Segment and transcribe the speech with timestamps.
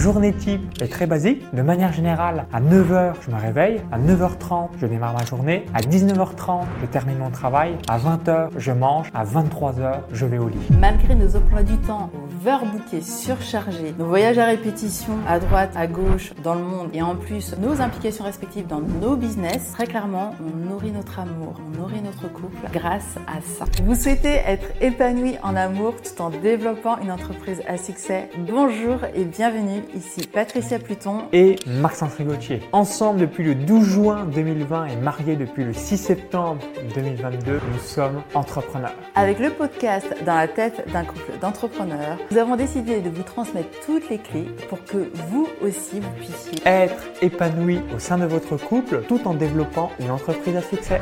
[0.00, 1.42] Journée type est très basique.
[1.52, 3.82] De manière générale, à 9h, je me réveille.
[3.92, 5.66] À 9h30, je démarre ma journée.
[5.74, 7.76] À 19h30, je termine mon travail.
[7.86, 9.10] À 20h, je mange.
[9.12, 10.56] À 23h, je vais au lit.
[10.70, 12.08] Malgré nos emplois du temps
[12.40, 17.14] overbookés, surchargés, nos voyages à répétition à droite, à gauche, dans le monde et en
[17.14, 22.00] plus nos implications respectives dans nos business, très clairement, on nourrit notre amour, on nourrit
[22.00, 23.66] notre couple grâce à ça.
[23.84, 29.24] Vous souhaitez être épanoui en amour tout en développant une entreprise à succès Bonjour et
[29.24, 32.60] bienvenue ici Patricia Pluton et Maxence Rigotier.
[32.72, 36.62] Ensemble depuis le 12 juin 2020 et mariés depuis le 6 septembre
[36.94, 38.94] 2022, nous sommes entrepreneurs.
[39.14, 43.68] Avec le podcast Dans la tête d'un couple d'entrepreneurs, nous avons décidé de vous transmettre
[43.84, 48.56] toutes les clés pour que vous aussi vous puissiez être épanoui au sein de votre
[48.56, 51.00] couple tout en développant une entreprise à succès.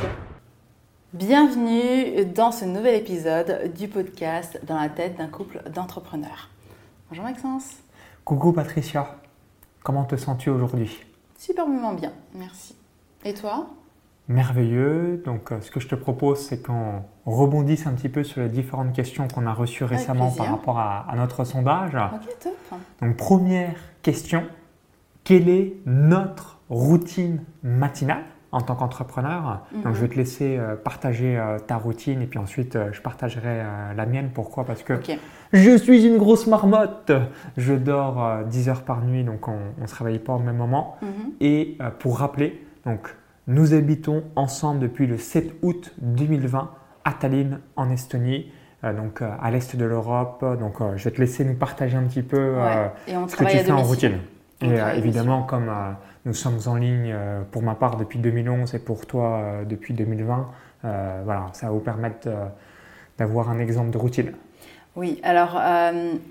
[1.15, 6.51] Bienvenue dans ce nouvel épisode du podcast Dans la tête d'un couple d'entrepreneurs.
[7.09, 7.88] Bonjour Maxence.
[8.29, 9.17] Coucou Patricia,
[9.83, 11.01] comment te sens-tu aujourd'hui?
[11.39, 12.77] Superbement bien, merci.
[13.25, 13.71] Et toi?
[14.29, 15.23] Merveilleux.
[15.25, 18.51] Donc, euh, ce que je te propose, c'est qu'on rebondisse un petit peu sur les
[18.51, 21.95] différentes questions qu'on a reçues récemment par rapport à, notre sondage.
[21.95, 22.79] Ok, top.
[23.01, 24.45] Donc, première question
[25.25, 28.25] quelle est notre routine matinale?
[28.51, 29.63] En tant qu'entrepreneur.
[29.85, 33.03] Donc, je vais te laisser euh, partager euh, ta routine et puis ensuite, euh, je
[33.03, 33.63] partagerai
[33.95, 34.31] la mienne.
[34.33, 34.65] Pourquoi?
[34.65, 34.95] Parce que
[35.53, 37.13] je suis une grosse marmotte.
[37.57, 40.97] Je dors 10 heures par nuit, donc on ne se réveille pas au même moment.
[41.03, 41.33] Mhm.
[41.41, 43.15] Et pour rappeler, donc,
[43.47, 46.71] nous habitons ensemble depuis le 7 août 2020
[47.05, 48.51] à Tallinn, en Estonie.
[48.83, 50.45] donc à l'est de l'Europe.
[50.59, 52.55] Donc je vais te laisser nous partager un petit peu
[53.07, 54.19] ce que tu fais en routine.
[54.61, 55.71] Et évidemment, comme
[56.29, 59.95] nous sommes en ligne euh, pour ma part depuis 2011 et pour toi euh, depuis
[59.95, 60.51] 2020.
[60.85, 62.29] Euh, voilà, ça va vous permettre
[63.17, 64.33] d'avoir un exemple de routine.
[64.95, 65.61] Oui, alors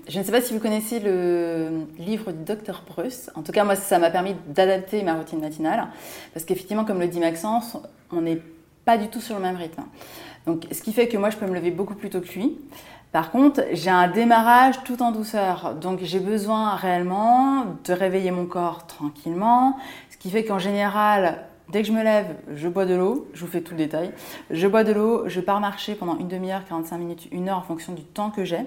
[0.08, 3.30] je ne sais pas si vous connaissez le livre du docteur Bruce.
[3.34, 5.88] En tout cas, moi, ça m'a permis d'adapter ma routine matinale.
[6.34, 7.78] Parce qu'effectivement, comme le dit Maxence,
[8.12, 8.40] on n'est
[8.84, 9.82] pas du tout sur le même rythme.
[10.46, 12.58] Donc, ce qui fait que moi, je peux me lever beaucoup plus tôt que lui.
[13.12, 15.74] Par contre, j'ai un démarrage tout en douceur.
[15.74, 19.78] Donc j'ai besoin réellement de réveiller mon corps tranquillement.
[20.10, 23.26] Ce qui fait qu'en général, dès que je me lève, je bois de l'eau.
[23.32, 24.12] Je vous fais tout le détail.
[24.50, 27.62] Je bois de l'eau, je pars marcher pendant une demi-heure, 45 minutes, une heure en
[27.62, 28.60] fonction du temps que j'ai.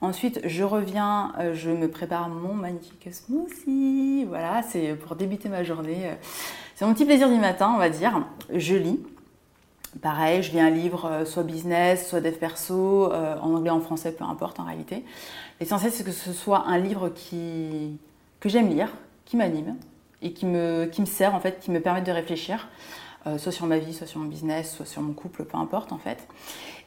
[0.00, 4.24] Ensuite, je reviens, euh, je me prépare mon magnifique smoothie.
[4.28, 6.10] Voilà, c'est pour débuter ma journée.
[6.76, 8.24] C'est mon petit plaisir du matin, on va dire.
[8.54, 9.00] Je lis.
[10.00, 13.80] Pareil, je lis un livre, euh, soit business, soit dev perso, euh, en anglais, en
[13.80, 15.04] français, peu importe en réalité.
[15.60, 17.98] L'essentiel, c'est que ce soit un livre qui,
[18.40, 18.88] que j'aime lire,
[19.26, 19.76] qui m'anime
[20.22, 22.68] et qui me, sert, en fait, qui me permet de réfléchir,
[23.26, 25.92] euh, soit sur ma vie, soit sur mon business, soit sur mon couple, peu importe,
[25.92, 26.26] en fait.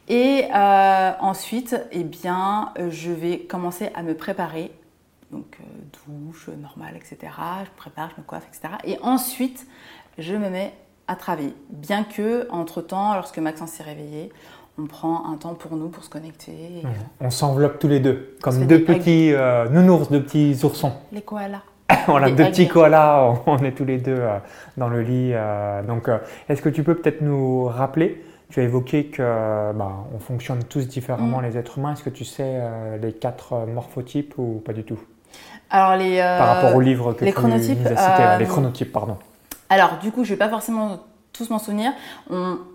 [0.08, 4.72] Et ensuite, eh bien, je vais commencer à me préparer
[5.32, 5.58] donc
[6.08, 7.18] douche, normale, etc.
[7.66, 8.76] Je prépare, je me coiffe, etc.
[8.84, 9.66] Et ensuite,
[10.20, 10.74] je me mets
[11.08, 11.54] à travailler.
[11.70, 14.32] Bien que, entre-temps, lorsque Maxence s'est réveillé,
[14.78, 16.84] on prend un temps pour nous, pour se connecter.
[17.22, 20.94] On s'enveloppe tous les deux, comme deux petits euh, nounours, deux petits oursons.
[21.12, 21.62] Les koalas.
[22.08, 24.38] voilà, deux petits koalas, on est tous les deux euh,
[24.76, 25.32] dans le lit.
[25.34, 26.10] Euh, donc,
[26.50, 29.24] est-ce que tu peux peut-être nous rappeler tu as évoqué que
[29.74, 31.46] bah, on fonctionne tous différemment mm.
[31.46, 31.94] les êtres humains.
[31.94, 32.62] Est-ce que tu sais
[33.02, 35.00] les quatre morphotypes ou pas du tout?
[35.72, 38.92] Alors les par rapport au livre que les tu chronotypes, nous as cité, les chronotypes,
[38.92, 39.18] pardon.
[39.70, 41.00] Alors, du coup, je ne vais pas forcément
[41.36, 41.92] tous m'en souvenir.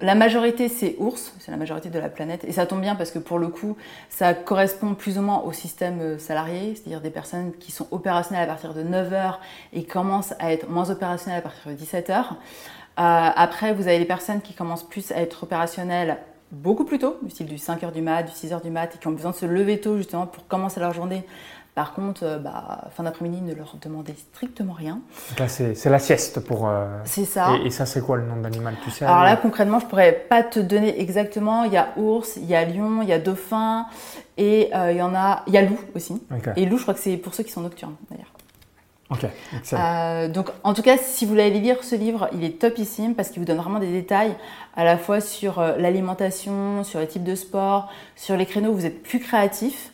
[0.00, 2.44] la majorité, c'est ours, c'est la majorité de la planète.
[2.44, 3.76] Et ça tombe bien parce que pour le coup,
[4.10, 8.44] ça correspond plus ou moins au système euh, salarié, c'est-à-dire des personnes qui sont opérationnelles
[8.44, 9.36] à partir de 9h
[9.72, 12.10] et commencent à être moins opérationnelles à partir de 17h.
[12.10, 12.32] Euh,
[12.96, 16.18] après, vous avez les personnes qui commencent plus à être opérationnelles
[16.52, 19.06] beaucoup plus tôt, du style du 5h du mat, du 6h du mat, et qui
[19.06, 21.24] ont besoin de se lever tôt justement pour commencer leur journée
[21.74, 25.00] par contre, euh, bah, fin d'après-midi, ne leur demandez strictement rien.
[25.30, 26.68] Donc là, c'est la sieste pour.
[26.68, 27.54] Euh, c'est ça.
[27.64, 29.04] Et, ça, c'est quoi le nom de l'animal Tu sais?
[29.04, 31.64] Alors là, concrètement, je pourrais pas te donner exactement.
[31.64, 33.86] Il y a ours, il y a lion, il y a dauphin,
[34.36, 35.42] et euh, il y en a.
[35.46, 36.20] Il y a loup aussi.
[36.56, 38.32] Et loup, je crois que c'est pour ceux qui sont nocturnes, d'ailleurs.
[39.12, 39.26] Ok,
[40.32, 43.40] donc, en tout cas, si vous voulez lire ce livre, il est topissime parce qu'il
[43.40, 44.36] vous donne vraiment des détails
[44.76, 48.86] à la fois sur l'alimentation, sur les types de sport, sur les créneaux où vous
[48.86, 49.92] êtes plus créatif.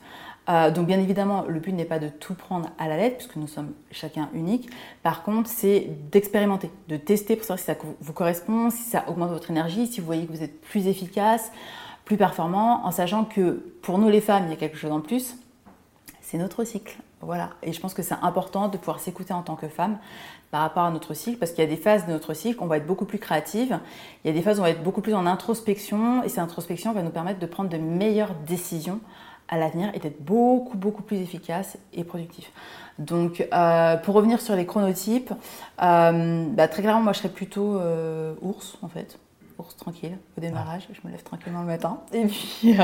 [0.48, 3.36] Euh, donc bien évidemment, le but n'est pas de tout prendre à la lettre, puisque
[3.36, 4.70] nous sommes chacun unique.
[5.02, 9.30] Par contre, c'est d'expérimenter, de tester pour savoir si ça vous correspond, si ça augmente
[9.30, 11.50] votre énergie, si vous voyez que vous êtes plus efficace,
[12.04, 15.00] plus performant, en sachant que pour nous les femmes, il y a quelque chose en
[15.00, 15.36] plus,
[16.20, 16.96] c'est notre cycle.
[17.22, 17.50] Voilà.
[17.62, 19.98] Et je pense que c'est important de pouvoir s'écouter en tant que femme
[20.52, 22.64] par rapport à notre cycle, parce qu'il y a des phases de notre cycle où
[22.64, 23.80] on va être beaucoup plus créative,
[24.22, 26.38] il y a des phases où on va être beaucoup plus en introspection, et cette
[26.38, 29.00] introspection va nous permettre de prendre de meilleures décisions
[29.48, 32.50] à l'avenir et d'être beaucoup, beaucoup plus efficace et productif.
[32.98, 35.32] Donc, euh, pour revenir sur les chronotypes,
[35.82, 39.18] euh, bah, très clairement, moi, je serais plutôt euh, ours, en fait.
[39.58, 42.00] Ours tranquille au démarrage, je me lève tranquillement le matin.
[42.12, 42.76] Et puis,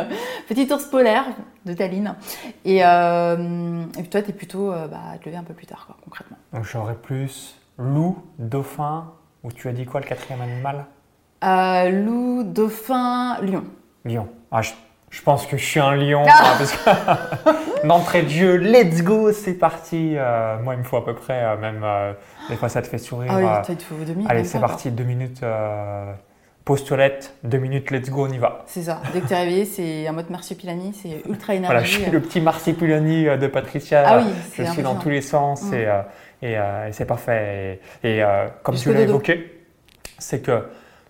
[0.48, 1.26] petit ours polaire
[1.66, 2.14] de Tallinn.
[2.64, 5.96] Et, et toi, tu es plutôt bah, à te lever un peu plus tard, quoi,
[6.02, 6.38] concrètement.
[6.54, 9.12] Donc, j'aurais plus loup, dauphin,
[9.44, 10.86] ou tu as dit quoi le quatrième animal?
[11.92, 13.64] Loup, dauphin, lion.
[14.06, 14.28] Lion.
[14.50, 14.72] Ah, je
[15.20, 16.24] pense que je suis un lion.
[16.26, 16.58] Ah.
[17.84, 20.14] d'entrée de jeu, let's go, c'est parti.
[20.16, 22.12] Euh, moi, il me faut à peu près, euh, même euh,
[22.48, 23.30] des fois ça te fait sourire.
[23.32, 24.30] Ah oui, toi, il te faut deux minutes.
[24.30, 25.42] Allez, c'est parti, deux minutes.
[26.64, 28.62] Pause toilette, deux minutes, let's go, on y va.
[28.66, 29.02] C'est ça.
[29.12, 31.72] Dès que tu es réveillé, c'est un mode marsupilami, c'est ultra énergie.
[31.72, 34.04] Voilà, je suis le petit marsupilami de Patricia.
[34.06, 35.74] Ah oui, Je suis dans tous les sens mm.
[36.42, 36.58] et,
[36.92, 37.80] c'est parfait.
[38.04, 38.22] Et,
[38.62, 39.60] comme tu l'as évoqué,
[40.18, 40.68] c'est que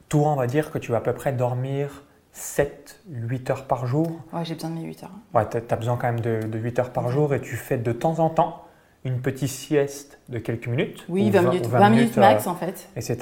[0.09, 2.03] toi, on va dire que tu vas à peu près dormir
[2.33, 4.11] 7, 8 heures par jour.
[4.33, 5.11] Ouais, j'ai besoin de mes 8 heures.
[5.35, 7.93] Ouais, tu as besoin quand même de, 8 heures par jour et tu fais de
[7.93, 8.65] temps en temps
[9.05, 11.05] une petite sieste de quelques minutes.
[11.09, 12.89] Oui, 20, minutes, 20 minutes, max euh, en fait.
[12.97, 13.19] Etc.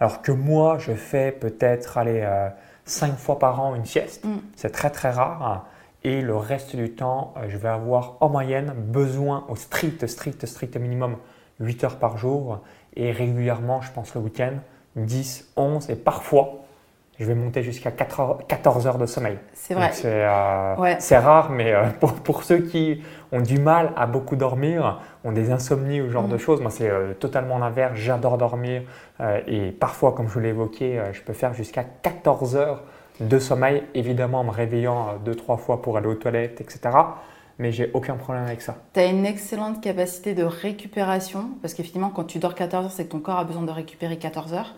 [0.00, 2.28] Alors que moi, je fais peut-être aller
[2.84, 4.24] 5 euh, fois par an une sieste.
[4.24, 4.36] Mm.
[4.56, 5.66] C'est très très rare.
[6.04, 10.44] Et le reste du temps, euh, je vais avoir en moyenne besoin au strict, strict,
[10.44, 11.16] strict minimum
[11.60, 12.60] 8 heures par jour.
[12.96, 14.54] Et régulièrement, je pense le week-end,
[14.96, 16.61] 10, 11 et parfois
[17.18, 19.36] je vais monter jusqu'à 14 heures de sommeil.
[19.52, 19.90] C'est vrai.
[20.04, 21.84] Euh, c'est rare, mais euh,
[22.24, 26.28] pour, ceux qui ont du mal à beaucoup dormir, ont des insomnies ou ce genre
[26.28, 26.40] de mm.
[26.40, 27.92] choses, moi c'est euh, totalement l'inverse.
[27.94, 28.82] J'adore dormir
[29.46, 32.82] et parfois, comme je l'ai évoqué, je peux faire jusqu'à 14 heures
[33.20, 36.80] de sommeil, évidemment en me réveillant deux, trois fois pour aller aux toilettes, etc.
[37.58, 38.74] Mais j'ai aucun problème avec ça.
[38.94, 43.04] Tu as une excellente capacité de récupération parce qu'effectivement, quand tu dors 14 heures, c'est
[43.04, 44.74] que ton corps a besoin de récupérer 14 heures.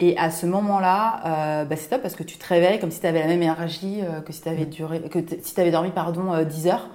[0.00, 3.00] Et à ce moment-là, euh, bah, c'est top parce que tu te réveilles comme si
[3.00, 5.90] tu avais la même énergie euh, que si tu avais, duré, que si avais dormi
[5.90, 6.88] pardon, 10 euh, heures.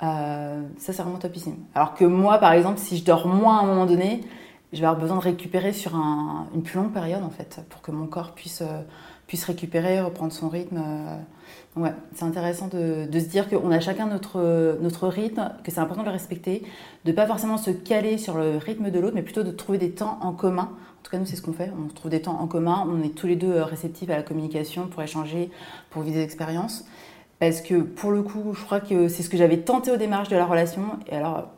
[0.00, 1.56] ça, c'est vraiment topissime.
[1.74, 4.22] Alors que moi, par exemple, si je dors moins à un moment donné,
[4.72, 7.90] je vais avoir besoin de récupérer sur une plus longue période en fait pour que
[7.90, 8.62] mon corps puisse,
[9.26, 10.82] puisse récupérer, reprendre son rythme.
[11.76, 15.80] Ouais, c'est intéressant de, de, se dire qu'on a chacun notre, notre rythme, que c'est
[15.80, 16.64] important de le respecter,
[17.04, 19.92] de pas forcément se caler sur le rythme de l'autre, mais plutôt de trouver des
[19.92, 20.70] temps en commun.
[21.08, 21.70] En tout cas, nous, c'est ce qu'on fait.
[21.74, 22.86] On se trouve des temps en commun.
[22.86, 25.50] On est tous les deux euh, réceptifs à la communication pour échanger,
[25.88, 26.84] pour vivre des expériences.
[27.38, 30.28] Parce que pour le coup, je crois que c'est ce que j'avais tenté au démarche
[30.28, 30.98] de la relation.
[31.10, 31.48] Et alors,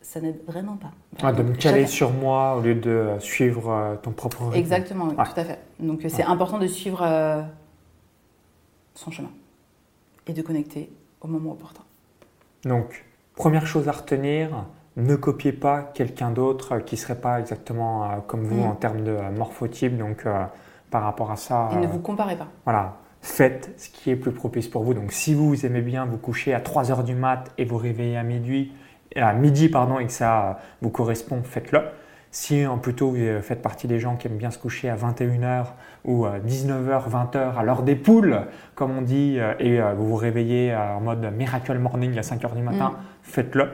[0.00, 0.90] ça n'aide vraiment pas.
[1.22, 4.56] Ah, de me caler sur moi au lieu de suivre euh, ton propre rythme.
[4.56, 5.58] Exactement, oui, tout à fait.
[5.80, 7.42] Donc, c'est important de suivre euh,
[8.94, 9.32] son chemin
[10.26, 10.90] et de connecter
[11.20, 11.82] au moment opportun.
[12.64, 13.04] Donc,
[13.34, 14.64] première chose à retenir,
[14.98, 18.66] ne copiez pas quelqu'un d'autre qui ne serait pas exactement euh, comme vous mm.
[18.66, 19.96] en termes de euh, morphotype.
[19.96, 20.44] Donc, euh,
[20.90, 21.68] par rapport à ça.
[21.72, 22.48] Et ne vous comparez pas.
[22.64, 22.96] Voilà.
[23.20, 24.94] Faites ce qui est plus propice pour vous.
[24.94, 28.16] Donc, si vous aimez bien vous coucher à 3 heures du mat et vous réveillez
[28.16, 28.72] à midi,
[29.16, 31.80] à midi pardon, et que ça vous correspond, faites-le.
[32.30, 35.66] Si en plutôt vous faites partie des gens qui aiment bien se coucher à 21h
[36.04, 38.42] ou 19h, 20h à l'heure des poules,
[38.74, 42.90] comme on dit, et vous vous réveillez en mode miracle morning à 5h du matin,
[42.90, 42.96] mm.
[43.22, 43.68] faites-le.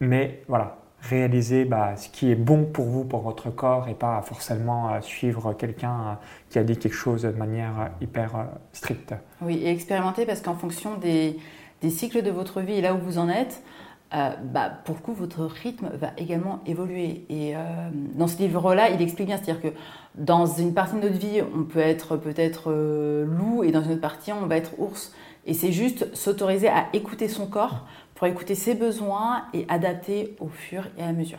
[0.00, 4.20] Mais voilà, réaliser bah, ce qui est bon pour vous, pour votre corps, et pas
[4.22, 6.14] forcément euh, suivre quelqu'un euh,
[6.48, 9.14] qui a dit quelque chose de manière euh, hyper stricte.
[9.40, 11.38] Oui, et expérimenter parce qu'en fonction des,
[11.82, 13.62] des, cycles de votre vie et là où vous en êtes,
[14.12, 17.24] bah, pour le coup, votre rythme va également évoluer.
[17.30, 17.54] Et
[18.16, 19.76] dans ce livre-là, il explique bien, c'est-à-dire que
[20.16, 24.00] dans une partie de notre vie, on peut être peut-être loup, et dans une autre
[24.00, 25.12] partie, on va être ours.
[25.46, 27.86] Et c'est juste s'autoriser à écouter son corps
[28.20, 31.38] pour écouter ses besoins et adapter au fur et à mesure.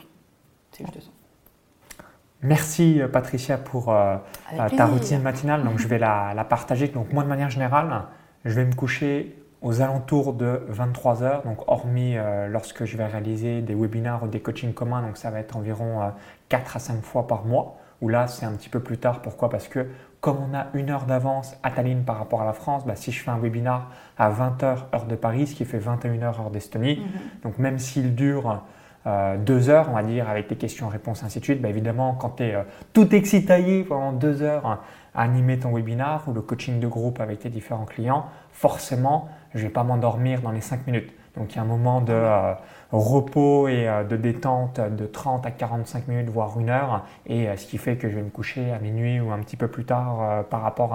[0.71, 2.03] C'est juste ça.
[2.41, 4.17] Merci euh, Patricia pour euh,
[4.53, 5.63] euh, ta routine matinale.
[5.63, 6.87] Donc je vais la, partager.
[6.87, 8.05] Donc moi de manière générale,
[8.45, 11.43] je vais me coucher aux alentours de 23 heures.
[11.43, 12.15] Donc hormis
[12.49, 16.11] lorsque je vais réaliser des webinaires ou des coachings communs, donc ça va être environ
[16.49, 17.77] 4 à 5 fois par mois.
[18.01, 19.21] Ou là c'est un petit peu plus tard.
[19.21, 19.49] Pourquoi?
[19.49, 19.87] Parce que
[20.21, 23.11] comme on a une heure d'avance à Tallinn par rapport à la France, bah, si
[23.11, 26.97] je fais un webinar à 20h heure de Paris, ce qui fait 21h heure d'Estonie,
[26.99, 27.21] mhm.
[27.43, 28.61] donc même s'il dure
[29.07, 32.37] euh, deux heures, on va dire, avec les questions-réponses, ainsi de suite, bah, évidemment, quand
[32.37, 32.61] tu es euh,
[32.93, 34.79] tout excitaillé pendant deux heures hein,
[35.15, 39.59] à animer ton webinar ou le coaching de groupe avec tes différents clients, forcément, je
[39.59, 41.11] ne vais pas m'endormir dans les cinq minutes.
[41.37, 42.53] Donc il y a un moment de euh,
[42.91, 47.55] repos et euh, de détente de 30 à 45 minutes, voire une heure, et euh,
[47.55, 49.85] ce qui fait que je vais me coucher à minuit ou un petit peu plus
[49.85, 50.93] tard par rapport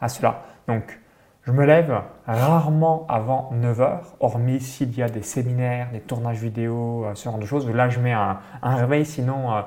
[0.00, 0.42] à, cela.
[0.68, 1.00] Donc
[1.44, 6.40] je me lève rarement avant 9 heures, hormis s'il y a des séminaires, des tournages
[6.40, 7.68] vidéo, ce genre de choses.
[7.68, 9.64] Là je mets un réveil, sinon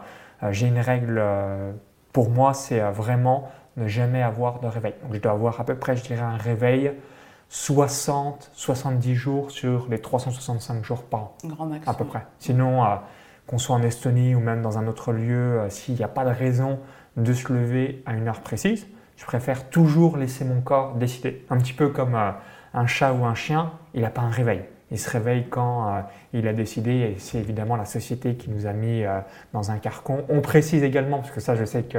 [0.52, 1.22] j'ai une règle
[2.14, 4.94] pour moi, c'est vraiment ne jamais avoir de réveil.
[5.04, 6.94] Donc je dois avoir à peu près, je dirais, un réveil
[7.50, 11.36] 60, 70 jours sur les 365 jours par an.
[11.46, 11.88] Grand max.
[11.88, 12.26] À peu près.
[12.40, 12.96] Sinon, euh,
[13.48, 16.26] qu'on soit en Estonie ou même dans un autre lieu, euh, s'il n'y a pas
[16.26, 16.80] de raison
[17.18, 21.46] de se lever à une heure précise, je préfère toujours laisser mon corps décider.
[21.50, 22.32] Un petit peu comme euh,
[22.74, 24.62] un chat ou un chien, il n'a pas un réveil.
[24.92, 28.72] Il se réveille quand il a décidé, et c'est évidemment la société qui nous a
[28.72, 29.04] mis
[29.52, 30.20] dans un carcan.
[30.30, 31.98] On précise également, parce que ça je sais que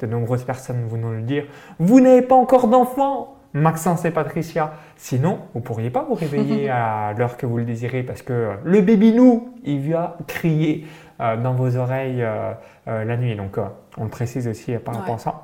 [0.00, 1.44] de nombreuses personnes vont nous le dire,
[1.78, 4.72] vous n'avez pas encore d'enfant Maxence et Patricia.
[4.96, 8.56] Sinon, vous ne pourriez pas vous réveiller à l'heure que vous le désirez parce que
[8.64, 10.86] le baby-nous, il vient crier
[11.20, 12.52] euh, dans vos oreilles euh,
[12.88, 13.36] euh, la nuit.
[13.36, 13.56] Donc,
[13.96, 15.42] on le précise aussi par rapport à ça.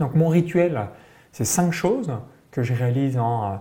[0.00, 0.86] Donc, mon rituel,
[1.30, 2.10] c'est cinq choses
[2.50, 3.60] que je réalise en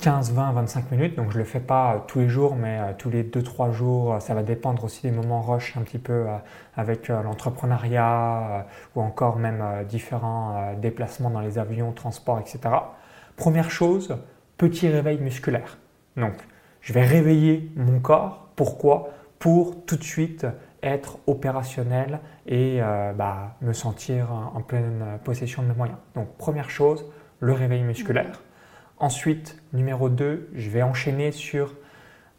[0.00, 1.16] 15, 20, 25 minutes.
[1.16, 4.16] Donc, je ne le fais pas tous les jours, mais tous les 2-3 jours.
[4.20, 6.26] Ça va dépendre aussi des moments rush un petit peu
[6.76, 12.58] avec l'entrepreneuriat ou encore même différents déplacements dans les avions, transports, etc.
[13.40, 14.18] Première chose,
[14.58, 15.78] petit réveil musculaire.
[16.18, 16.34] Donc,
[16.82, 18.50] je vais réveiller mon corps.
[18.54, 19.14] Pourquoi?
[19.38, 20.46] Pour tout de suite
[20.82, 25.96] être opérationnel et euh, bah, me sentir en pleine possession de mes moyens.
[26.14, 27.06] Donc, première chose,
[27.38, 28.42] le réveil musculaire.
[28.98, 31.74] Ensuite, numéro 2, je vais enchaîner sur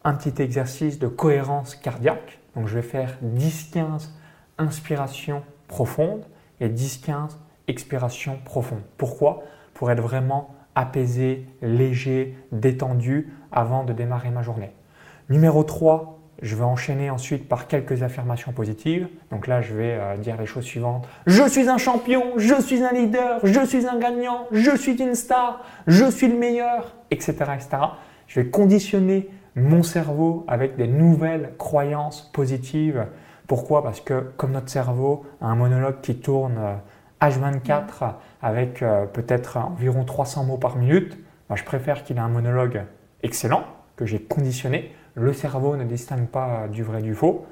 [0.04, 2.38] un petit exercice de cohérence cardiaque.
[2.54, 4.10] Donc, je vais faire 10-15
[4.56, 6.26] inspirations profondes
[6.60, 8.84] et 10-15 expirations profondes.
[8.98, 9.42] Pourquoi?
[9.74, 14.72] Pour être vraiment apaisé, léger, détendu avant de démarrer ma journée.
[15.28, 19.08] Numéro 3, je vais enchaîner ensuite par quelques affirmations positives.
[19.30, 21.06] Donc là, je vais euh, dire les choses suivantes.
[21.26, 25.14] Je suis un champion, je suis un leader, je suis un gagnant, je suis une
[25.14, 27.32] star, je suis le meilleur, etc.
[27.54, 27.68] etc.
[28.26, 33.06] Je vais conditionner mon cerveau avec des nouvelles croyances positives.
[33.46, 33.82] Pourquoi?
[33.82, 36.58] Parce que comme notre cerveau a un monologue qui tourne
[37.22, 38.06] H24 euh,
[38.42, 41.18] avec euh, peut-être environ 300 mots par minute,
[41.52, 42.82] moi, je préfère qu'il ait un monologue
[43.22, 43.64] excellent,
[43.96, 44.90] que j'ai conditionné.
[45.14, 47.46] Le cerveau ne distingue pas du vrai du faux.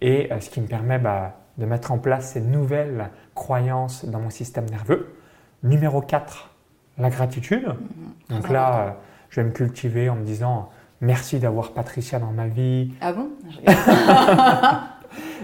[0.00, 4.18] Et euh, ce qui me permet bah, de mettre en place ces nouvelles croyances dans
[4.18, 5.14] mon système nerveux.
[5.62, 6.50] Numéro 4,
[6.98, 7.68] la gratitude.
[7.68, 8.34] Mm-hmm.
[8.34, 8.90] Donc là, euh,
[9.30, 12.92] je vais me cultiver en me disant merci d'avoir Patricia dans ma vie.
[13.00, 13.30] Ah bon?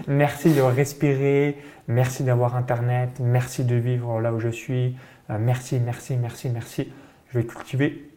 [0.07, 1.57] Merci de respirer,
[1.91, 4.95] merci d'avoir Internet, merci de vivre là où je suis,
[5.29, 6.91] euh, merci, merci, merci, merci.
[7.29, 8.09] Je vais cultiver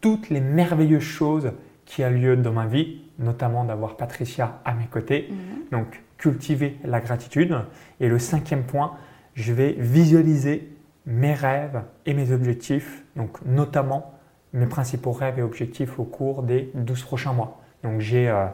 [0.00, 1.52] toutes les merveilleuses choses
[1.84, 5.28] qui ont lieu dans ma vie, notamment d'avoir Patricia à mes côtés.
[5.30, 5.38] Mhm.
[5.72, 7.56] Donc, cultiver la gratitude.
[8.00, 8.96] Et le cinquième point,
[9.34, 14.14] je vais visualiser mes rêves et mes objectifs, donc notamment
[14.52, 17.62] mes principaux rêves et objectifs au cours des 12 prochains mois.
[17.82, 18.46] Donc, j'ai euh,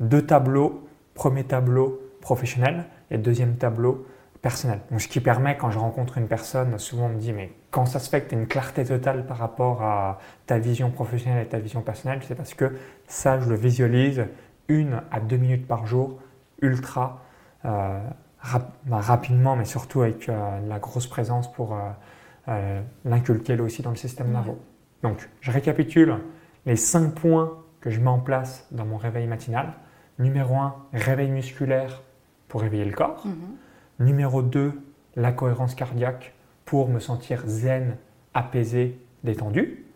[0.00, 0.86] deux tableaux.
[1.14, 4.06] Premier tableau, professionnel et deuxième tableau
[4.42, 4.80] personnel.
[4.90, 7.86] Donc, ce qui permet, quand je rencontre une personne, souvent on me dit, mais quand
[7.86, 11.44] ça se fait que tu as une clarté totale par rapport à ta vision professionnelle
[11.44, 12.76] et ta vision personnelle, c'est parce que
[13.06, 14.26] ça, je le visualise
[14.68, 16.20] une à deux minutes par jour,
[16.62, 17.22] ultra
[17.64, 18.00] euh,
[18.86, 21.76] bah, rapidement, mais surtout avec euh, la grosse présence pour
[22.48, 24.58] euh, l'inculquer aussi dans le système nerveux.
[25.02, 26.16] Donc, je récapitule
[26.66, 29.72] les cinq points que je mets en place dans mon réveil matinal.
[30.18, 32.02] Numéro 1, réveil musculaire
[32.50, 33.26] pour réveiller le corps.
[33.26, 34.06] Mhm.
[34.06, 34.78] Numéro 2,
[35.16, 36.34] la cohérence cardiaque
[36.66, 37.96] pour me sentir zen,
[38.34, 39.86] apaisé, détendu.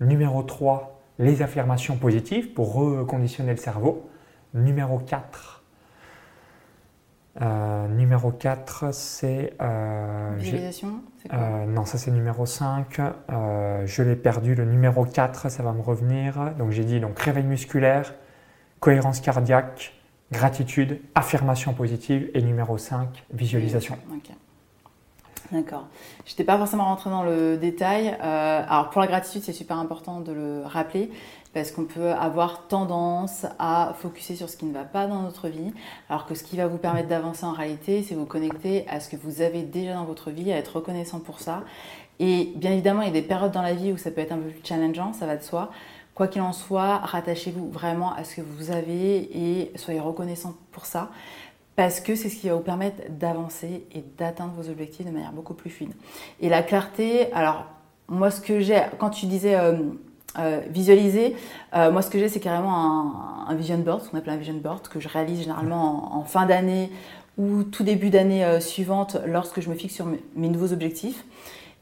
[0.00, 4.08] Numéro 3, les affirmations positives pour reconditionner le cerveau.
[4.54, 5.62] Numéro 4,
[7.40, 9.54] euh, numéro 4, c'est.
[9.62, 10.36] Euh,
[11.32, 13.00] euh, Non, ça c'est numéro 5.
[13.00, 14.54] Euh, je l'ai perdu.
[14.54, 16.52] Le numéro 4, ça va me revenir.
[16.58, 18.14] Donc j'ai dit donc réveil musculaire,
[18.80, 19.94] cohérence cardiaque,
[20.32, 23.98] Gratitude, affirmation positive et numéro 5, visualisation.
[25.52, 25.86] D'accord.
[26.24, 28.16] Je n'étais pas forcément rentrée dans le détail.
[28.22, 31.10] Euh, alors pour la gratitude, c'est super important de le rappeler
[31.52, 35.48] parce qu'on peut avoir tendance à focuser sur ce qui ne va pas dans notre
[35.48, 35.74] vie,
[36.08, 39.10] alors que ce qui va vous permettre d'avancer en réalité, c'est vous connecter à ce
[39.10, 41.62] que vous avez déjà dans votre vie, à être reconnaissant pour ça.
[42.20, 44.32] Et bien évidemment, il y a des périodes dans la vie où ça peut être
[44.32, 45.70] un peu plus challengeant, ça va de soi.
[46.14, 50.84] Quoi qu'il en soit, rattachez-vous vraiment à ce que vous avez et soyez reconnaissant pour
[50.84, 51.10] ça
[51.76, 55.32] parce que c'est ce qui va vous permettre d'avancer et d'atteindre vos objectifs de manière
[55.32, 55.92] beaucoup plus fluide.
[56.40, 57.64] Et la clarté, alors
[58.08, 59.78] moi ce que j'ai, quand tu disais euh,
[60.38, 61.34] euh, visualiser,
[61.74, 64.54] euh, moi ce que j'ai c'est carrément un, vision board, ce qu'on appelle un vision
[64.54, 66.90] board, que je réalise généralement en, fin d'année
[67.38, 71.24] ou tout début d'année suivante lorsque je me fixe sur mes nouveaux objectifs.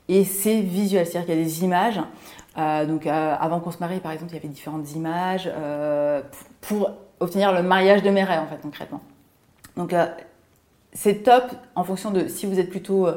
[0.09, 2.01] Et c'est visuel, c'est-à-dire qu'il y a des images
[2.61, 6.21] euh, donc euh, avant qu'on se marie, par exemple, il y avait différentes images euh,
[6.61, 6.91] pour,
[7.21, 9.01] obtenir le mariage de mes rêves, en fait, concrètement.
[9.77, 9.95] Donc
[10.95, 13.09] c'est top en fonction de si vous êtes plutôt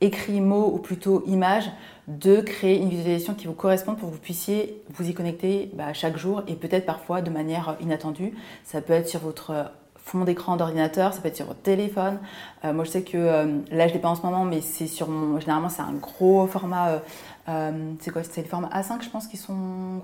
[0.00, 1.68] écrit, mot ou plutôt image,
[2.06, 5.92] de créer une visualisation qui vous corresponde pour que vous puissiez vous y connecter bah,
[5.92, 8.34] chaque jour et peut-être parfois de manière inattendue.
[8.62, 12.20] Ça peut être sur votre fond d'écran d'ordinateur, ça peut être sur votre téléphone.
[12.62, 15.40] Moi, je sais que là, je l'ai pas en ce moment, mais c'est sur mon.
[15.40, 17.02] Généralement, c'est un gros format.
[17.50, 19.54] Euh, c'est quoi C'est les formats A5, je pense, qui sont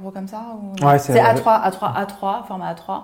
[0.00, 0.42] gros comme ça
[0.82, 3.02] ouais, c'est A3, A3, A3, format A3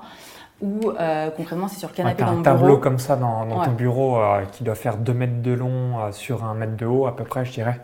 [0.61, 0.93] ou
[1.37, 4.19] concrètement c'est sur canapé dans un tableau comme ça dans, ton bureau
[4.53, 7.45] qui doit faire 2 mètres de long sur 1 mètre de haut à peu près,
[7.45, 7.81] je dirais.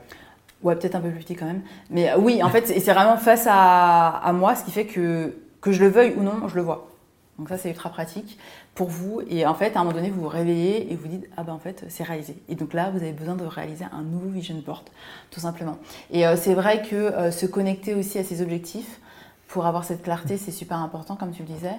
[0.63, 1.63] Ouais, peut-être un peu plus petit quand même.
[1.91, 5.73] Mais oui, en fait, c'est vraiment face à, à, moi, ce qui fait que, que
[5.73, 6.88] je le veuille ou non, je le vois.
[7.39, 8.37] Donc ça, c'est ultra pratique
[8.75, 9.23] pour vous.
[9.29, 11.53] Et en fait, à un moment donné, vous vous réveillez et vous dites, ah ben
[11.53, 12.37] en fait, c'est réalisé.
[12.49, 14.85] Et donc là, vous avez besoin de réaliser un nouveau vision board,
[15.31, 15.79] tout simplement.
[16.11, 19.01] Et euh, c'est vrai que euh, se connecter aussi à ses objectifs
[19.47, 21.77] pour avoir cette clarté, c'est super important, comme tu le disais.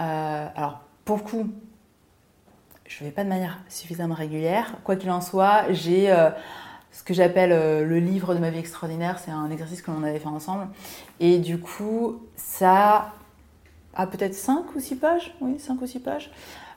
[0.00, 1.50] Euh, alors, pour le coup,
[2.86, 4.76] je ne vais pas de manière suffisamment régulière.
[4.84, 6.14] Quoi qu'il en soit, j'ai
[6.92, 7.50] ce que j'appelle
[7.86, 9.18] le livre de ma vie extraordinaire.
[9.18, 10.68] C'est un exercice que l'on avait fait ensemble.
[11.18, 13.12] Et du coup, ça
[13.94, 16.30] à peut-être 5 ou 6 pages, oui, 5 ou 6 pages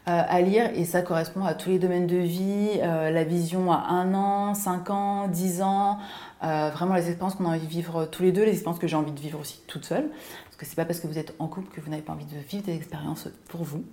[0.08, 3.74] euh, à lire et ça correspond à tous les domaines de vie, euh, la vision
[3.74, 5.98] à 1 an, 5 ans, 10 ans,
[6.46, 8.88] euh, vraiment les expériences qu'on a envie de vivre tous les deux, les expériences que
[8.88, 10.08] j'ai envie de vivre aussi toute seule.
[10.46, 12.24] Parce que c'est pas parce que vous êtes en couple que vous n'avez pas envie
[12.24, 13.84] de vivre des expériences pour vous.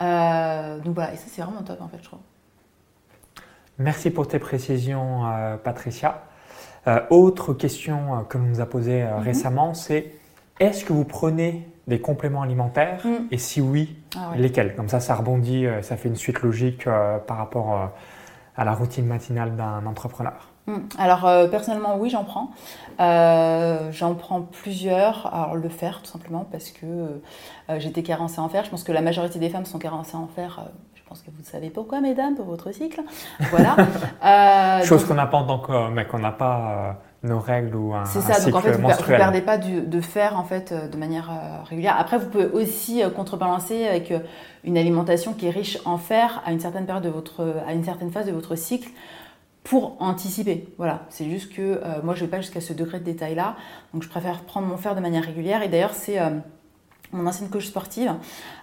[0.00, 2.20] donc voilà, et ça c'est vraiment top en fait, je trouve.
[3.78, 5.22] Merci pour tes précisions,
[5.64, 6.24] Patricia.
[7.08, 9.22] autre question que l'on nous a posée mhm.
[9.22, 10.12] récemment, c'est
[10.60, 13.28] est-ce que vous prenez des compléments alimentaires mm.
[13.30, 14.74] Et si oui, ah lesquels?
[14.74, 17.86] Comme ça, ça rebondit, euh, ça fait une suite logique euh, par rapport euh,
[18.56, 20.50] à la routine matinale d'un entrepreneur.
[20.66, 20.78] Mm.
[20.98, 22.50] Alors personnellement oui j'en prends.
[22.98, 25.26] j'en prends plusieurs.
[25.34, 27.20] Alors le fer tout simplement parce que
[27.76, 28.64] j'étais carencée en fer.
[28.64, 30.64] Je pense que la majorité des femmes sont carencées en fer.
[30.94, 33.02] je pense que vous savez pourquoi mesdames pour votre cycle?
[33.50, 33.76] Voilà.
[34.84, 38.04] Chose qu'on n'a pas en tant que mec, qu'on n'a pas nos règles ou un,
[38.04, 40.96] C'est ça, donc en fait, vous ne perdez pas de fer en fait, euh, de
[40.96, 41.96] manière euh, régulière.
[41.98, 44.12] Après, vous pouvez aussi euh, contrebalancer avec
[44.62, 47.84] une alimentation qui est riche en fer à une certaine période de votre, à une
[47.84, 48.90] certaine phase de votre cycle
[49.62, 50.68] pour anticiper.
[50.76, 53.56] Voilà, c'est juste que moi, je ne vais pas jusqu'à ce degré de détail-là,
[53.94, 55.62] donc je préfère prendre mon fer de manière régulière.
[55.62, 56.18] Et d'ailleurs, c'est
[57.14, 58.12] mon ancienne coach sportive,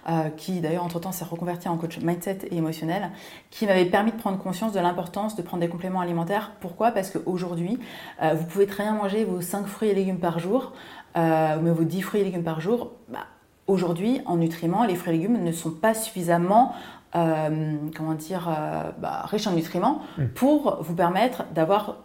[0.08, 3.10] euh, qui d'ailleurs entre-temps s'est reconvertie en coach mindset et émotionnel,
[3.50, 6.52] qui m'avait permis de prendre conscience de l'importance de prendre des compléments alimentaires.
[6.60, 6.90] Pourquoi?
[6.90, 7.78] Parce qu'aujourd'hui,
[8.22, 10.72] euh, vous pouvez très bien manger vos 5 fruits et légumes par jour,
[11.16, 12.92] euh, mais vos 10 fruits et légumes par jour.
[13.08, 13.26] Bah,
[13.66, 16.74] aujourd'hui, en nutriments, les fruits et légumes ne sont pas suffisamment
[17.14, 18.50] comment dire,
[18.96, 20.28] bah, riches en nutriments mmh.
[20.28, 21.96] pour vous permettre d'avoir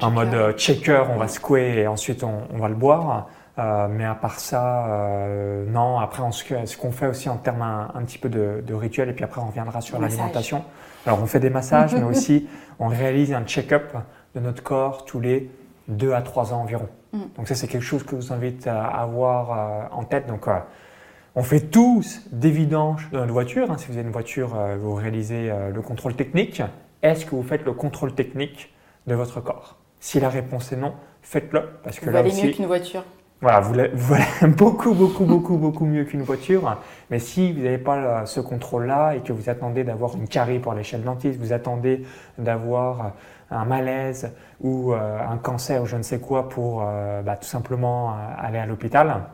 [0.00, 3.30] en mode euh, checker, on va secouer et ensuite on, va le boire.
[3.58, 5.26] mais à part ça,
[5.66, 5.98] non.
[5.98, 9.40] Après, ce qu'on fait aussi en termes un, petit peu de, rituel, et puis après
[9.40, 10.64] on reviendra sur l'alimentation.
[11.04, 12.48] Alors on fait des massages, mais aussi
[12.78, 13.92] on réalise un check-up
[14.34, 15.50] de notre corps tous les
[15.88, 16.88] 2 à 3 ans environ.
[17.12, 17.20] Mm.
[17.36, 20.26] Donc ça, c'est quelque chose que je vous invite à avoir euh, en tête.
[20.26, 20.58] Donc, euh,
[21.34, 23.70] on fait tous des vidanges de notre voiture.
[23.70, 23.78] Hein.
[23.78, 26.62] Si vous avez une voiture, euh, vous réalisez le contrôle technique.
[27.02, 28.72] Est-ce que vous faites le contrôle technique
[29.06, 29.78] de votre corps?
[29.98, 31.62] Si la réponse est non, faites-le.
[31.82, 33.04] Parce que vous là aussi, mieux qu'une voiture.
[33.40, 34.24] Voilà, vous, valez
[34.56, 36.76] beaucoup, beaucoup, beaucoup, beaucoup mieux qu'une voiture.
[37.10, 40.74] Mais si vous n'avez pas ce contrôle-là et que vous attendez d'avoir une carie pour
[40.74, 42.04] l'échelle dentiste, vous attendez
[42.38, 43.14] d'avoir
[43.52, 47.46] un malaise ou euh, un cancer ou je ne sais quoi pour euh, bah, tout
[47.46, 49.24] simplement euh, aller à l'hôpital,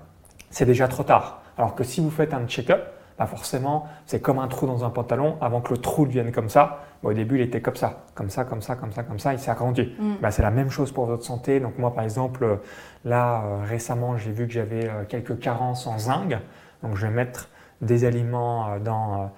[0.50, 1.42] c'est déjà trop tard.
[1.56, 2.80] Alors que si vous faites un check-up,
[3.18, 5.36] bah forcément, c'est comme un trou dans un pantalon.
[5.40, 8.44] Avant que le trou devienne comme ça, au début, il était comme ça, comme ça,
[8.44, 9.92] comme ça, comme ça, comme ça, il s'est agrandi.
[9.98, 10.14] Mm.
[10.22, 11.58] Bah, c'est la même chose pour votre santé.
[11.58, 12.60] Donc moi, par exemple,
[13.04, 16.36] là, récemment, j'ai vu que j'avais quelques carences en zinc.
[16.84, 17.48] Donc je vais mettre
[17.80, 19.32] des aliments dans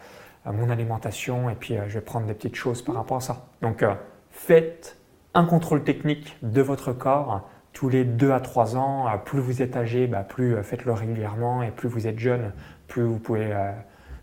[0.44, 3.46] mon alimentation et puis je vais prendre des petites choses par rapport à ça.
[3.62, 3.82] Donc
[4.46, 4.96] faites
[5.34, 9.06] un contrôle technique de votre corps tous les 2 à 3 ans.
[9.24, 12.52] Plus vous êtes âgé, bah, plus euh, faites-le régulièrement et plus vous êtes jeune,
[12.88, 13.70] plus vous pouvez euh,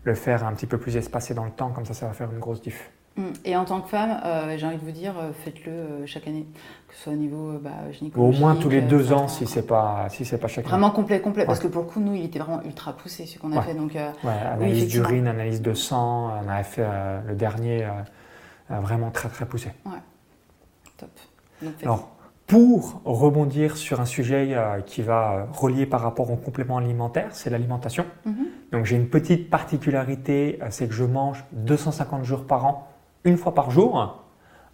[0.02, 2.30] le faire un petit peu plus espacé dans le temps, comme ça ça va faire
[2.32, 2.90] une grosse diff.
[3.16, 3.22] Mm.
[3.44, 6.46] Et en tant que femme, euh, j'ai envie de vous dire, faites-le chaque année,
[6.88, 7.70] que ce soit au niveau bah,
[8.16, 11.20] Au moins tous les deux ans, si c'est pas si c'est pas chaque Vraiment complet,
[11.20, 13.62] complet, parce que pour le coup, nous, il était vraiment ultra poussé ce qu'on a
[13.62, 13.74] fait.
[13.74, 13.92] Donc,
[14.24, 16.86] analyse d'urine, analyse de sang, on avait fait
[17.26, 17.86] le dernier
[18.68, 19.72] vraiment très très poussé.
[19.86, 19.98] Ouais.
[20.96, 21.10] Top.
[21.82, 22.10] Alors,
[22.48, 27.50] pour rebondir sur un sujet euh, qui va relier par rapport au complément alimentaire, c'est
[27.50, 28.06] l'alimentation.
[28.24, 28.46] Mhm.
[28.72, 32.88] Donc j'ai une petite particularité, euh, c'est que je mange 250 jours par an,
[33.24, 34.24] une fois par jour.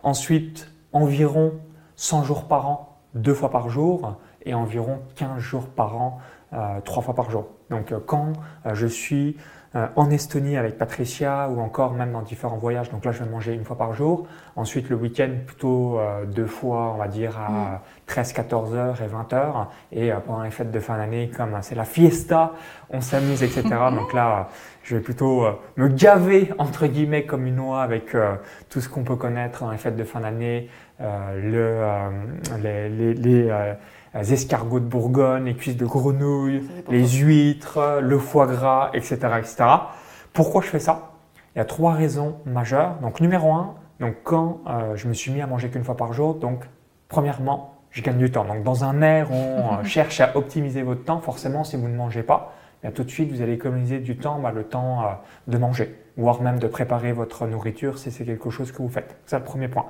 [0.04, 1.54] Ensuite, environ
[1.96, 4.18] 100 jours par an, deux fois par jour.
[4.46, 6.20] Et environ 15 jours par an,
[6.52, 7.46] euh, trois fois par jour.
[7.70, 8.34] Donc quand
[8.72, 9.36] je suis
[9.76, 12.90] euh, en Estonie avec Patricia ou encore même dans différents voyages.
[12.90, 14.28] Donc là, je vais manger une fois par jour.
[14.54, 19.08] Ensuite, le week-end, plutôt euh, deux fois, on va dire à 13, 14 heures et
[19.08, 19.72] 20 heures.
[19.90, 22.52] Et euh, pendant les fêtes de fin d'année, comme c'est la fiesta,
[22.88, 23.64] on s'amuse, etc.
[23.90, 24.48] Donc là,
[24.84, 25.44] je vais plutôt
[25.76, 28.14] me gaver, entre guillemets, comme une oie avec
[28.68, 30.68] tout ce qu'on peut connaître dans les fêtes de fin d'année,
[31.00, 31.80] le,
[32.62, 33.74] les, les, les
[34.14, 39.64] les escargots de Bourgogne, les cuisses de grenouille, les huîtres, le foie gras, etc., etc.
[40.32, 41.12] Pourquoi je fais ça?
[41.54, 42.96] Il y a trois raisons majeures.
[43.00, 46.12] Donc numéro un, donc quand euh, je me suis mis à manger qu'une fois par
[46.12, 46.64] jour, donc
[47.08, 48.44] premièrement, je gagne du temps.
[48.44, 51.88] Donc dans un air où on euh, cherche à optimiser votre temps, forcément si vous
[51.88, 55.02] ne mangez pas, bien, tout de suite vous allez économiser du temps, bah, le temps
[55.02, 55.12] euh,
[55.46, 59.16] de manger, voire même de préparer votre nourriture si c'est quelque chose que vous faites.
[59.26, 59.86] C'est le premier point.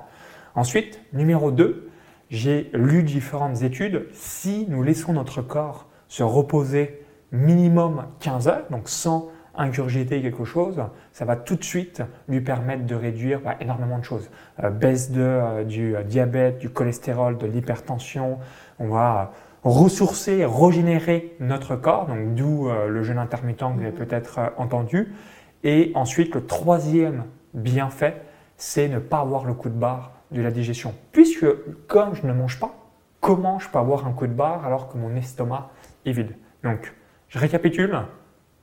[0.55, 1.89] Ensuite, numéro 2,
[2.29, 8.89] j'ai lu différentes études, si nous laissons notre corps se reposer minimum 15 heures, donc
[8.89, 13.99] sans ingurgiter quelque chose, ça va tout de suite lui permettre de réduire bah, énormément
[13.99, 14.29] de choses.
[14.63, 18.39] Euh, baisse de, euh, du euh, diabète, du cholestérol, de l'hypertension.
[18.79, 19.31] On va
[19.63, 25.15] ressourcer, régénérer notre corps, donc d'où le jeûne intermittent que vous avez peut-être entendu.
[25.63, 27.23] Et ensuite, le troisième
[27.55, 28.21] bienfait,
[28.57, 30.93] c'est ne pas avoir le coup de barre de la digestion.
[31.11, 31.45] Puisque
[31.87, 32.75] comme je ne mange pas,
[33.21, 35.69] comment je peux avoir un coup de barre alors que mon estomac
[36.05, 36.35] est vide?
[36.63, 36.93] Donc,
[37.29, 37.99] je récapitule.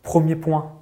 [0.03, 0.73] Premier point,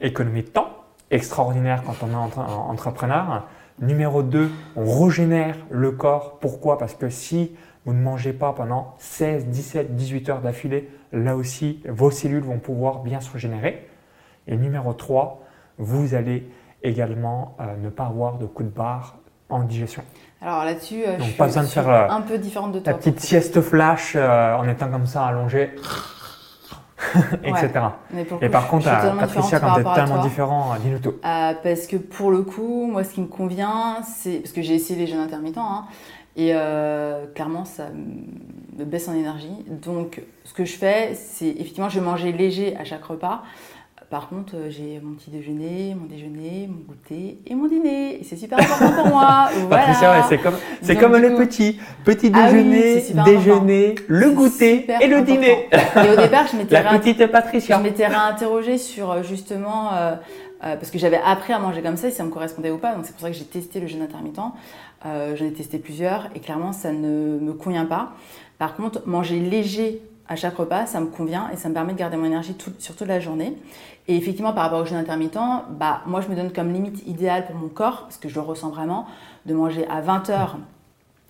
[0.00, 0.70] économie de temps,
[1.10, 3.46] extraordinaire quand on est entrepreneur.
[3.78, 6.38] Numéro 2, on régénère le corps.
[6.38, 6.78] Pourquoi?
[6.78, 11.82] Parce que si vous ne mangez pas pendant 16, 17, 18 heures d'affilée, là aussi,
[11.88, 13.86] vos cellules vont pouvoir bien se régénérer.
[14.46, 15.42] Et numéro 3,
[15.78, 16.50] vous allez
[16.82, 20.02] également euh, ne pas avoir de coup de barre en digestion.
[20.42, 22.92] Alors là-dessus, euh, je suis pas besoin de faire euh, un peu différente de toi.
[22.92, 25.70] La petite sieste flash euh, en étant comme ça allongé,
[27.42, 27.70] etc.
[28.42, 28.84] Et par contre,
[29.18, 31.14] Patricia, quand tu es tellement différent, dis-nous tout.
[31.22, 34.98] parce que pour le coup, moi, ce qui me convient, c'est parce que j'ai essayé
[34.98, 35.84] les jeûnes intermittents hein,
[36.36, 36.52] et
[37.34, 37.84] clairement, ça
[38.78, 39.64] me baisse en énergie.
[39.68, 43.42] Donc, ce que je fais, c'est effectivement, je vais manger léger à chaque repas.
[44.08, 48.20] Par contre, euh, j'ai mon petit déjeuner, mon déjeuner, mon goûter et mon dîner.
[48.20, 49.48] Et c'est super important pour moi.
[49.68, 50.22] Voilà.
[50.28, 51.80] c'est comme, c'est comme le petit.
[52.04, 55.68] Petit ah déjeuner, déjeuner, le goûter et le dîner.
[55.72, 57.78] Et au départ, je m'étais, La petite Patricia.
[57.78, 60.14] Je m'étais réinterrogée sur euh, justement, euh,
[60.60, 62.94] parce que j'avais appris à manger comme ça, et ça me correspondait ou pas.
[62.94, 64.38] Donc c'est pour ça que j'ai testé le jeûne intermittent.
[65.04, 68.12] j'en ai testé plusieurs et clairement, ça ne me convient pas.
[68.58, 71.98] Par contre, manger léger à chaque repas, ça me convient et ça me permet de
[71.98, 73.56] garder mon énergie sur toute la journée.
[74.08, 75.38] Et effectivement, par rapport au jeûne intermittent,
[75.70, 78.40] bah, moi je me donne comme limite idéale pour mon corps, parce que je le
[78.40, 79.06] ressens vraiment,
[79.46, 80.56] de manger à 20h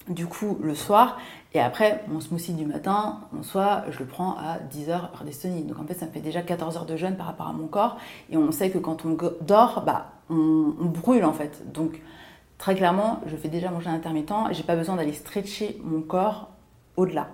[0.09, 1.18] du coup le soir.
[1.54, 5.62] Et après, mon smoothie du matin, en soi, je le prends à 10h heure d'Estonie.
[5.62, 7.66] Donc en fait, ça me fait déjà 14 heures de jeûne par rapport à mon
[7.66, 7.96] corps.
[8.30, 11.72] Et on sait que quand on dort, bah, on, brûle en fait.
[11.72, 12.00] Donc
[12.59, 14.32] très clairement, je fais déjà mon jeûne intermittent.
[14.50, 16.50] J'ai pas besoin d'aller stretcher mon corps
[16.96, 17.28] au-delà.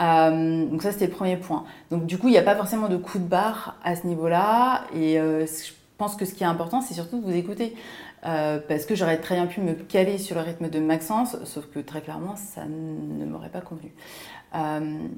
[0.00, 1.64] Euh, donc ça, c'était le premier point.
[1.90, 4.84] Donc du coup, il n'y a pas forcément de coup de barre à ce niveau-là.
[4.94, 7.74] Et euh, je pense que ce qui est important, c'est surtout de vous écouter.
[8.22, 11.78] parce que j'aurais très bien pu me caler sur le rythme de Maxence, sauf que
[11.78, 13.92] très clairement, ça ne m'aurait pas convenu.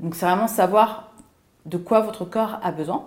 [0.03, 1.13] donc c'est vraiment savoir
[1.67, 3.05] de quoi votre corps a besoin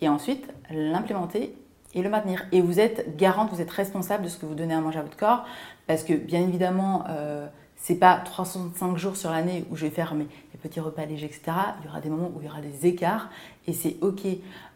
[0.00, 1.54] et ensuite l'implémenter
[1.94, 2.46] et le maintenir.
[2.52, 5.02] Et vous êtes garante, vous êtes responsable de ce que vous donnez à manger à
[5.02, 5.44] votre corps,
[5.86, 10.14] parce que bien évidemment, euh, c'est pas 365 jours sur l'année où je vais faire
[10.14, 10.26] mes,
[10.62, 11.42] petits repas légers, etc.
[11.80, 13.30] Il y aura des moments où il y aura des écarts,
[13.66, 14.20] et c'est ok.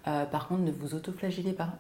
[0.07, 1.71] Euh, par contre, ne vous autoflagellez pas.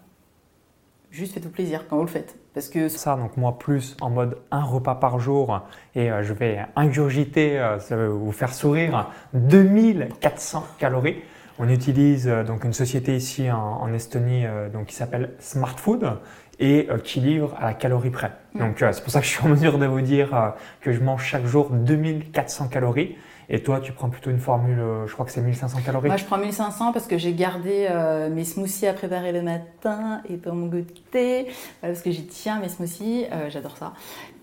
[1.10, 2.36] Juste faites-vous plaisir quand vous le faites.
[2.52, 5.60] Parce que ça, donc moi plus en mode un repas par jour
[5.94, 11.16] et euh, je vais ingurgiter, ça va vous faire sourire, 2400 calories.
[11.58, 16.18] On utilise euh, donc une société ici en, Estonie euh, donc, qui s'appelle Smart Food
[16.58, 18.32] et euh, qui livre à la calorie près.
[18.54, 18.58] Mm.
[18.58, 21.24] Donc c'est pour ça que je suis en mesure de vous dire que je mange
[21.24, 23.16] chaque jour 2400 calories.
[23.48, 26.08] Et toi, tu prends plutôt une formule, je crois que c'est 1500 calories.
[26.08, 27.88] Moi, je prends 1500 parce que j'ai gardé
[28.32, 31.46] mes smoothies à préparer le matin et pour mon goûter.
[31.80, 33.92] parce que j'y tiens mes smoothies, j'adore ça.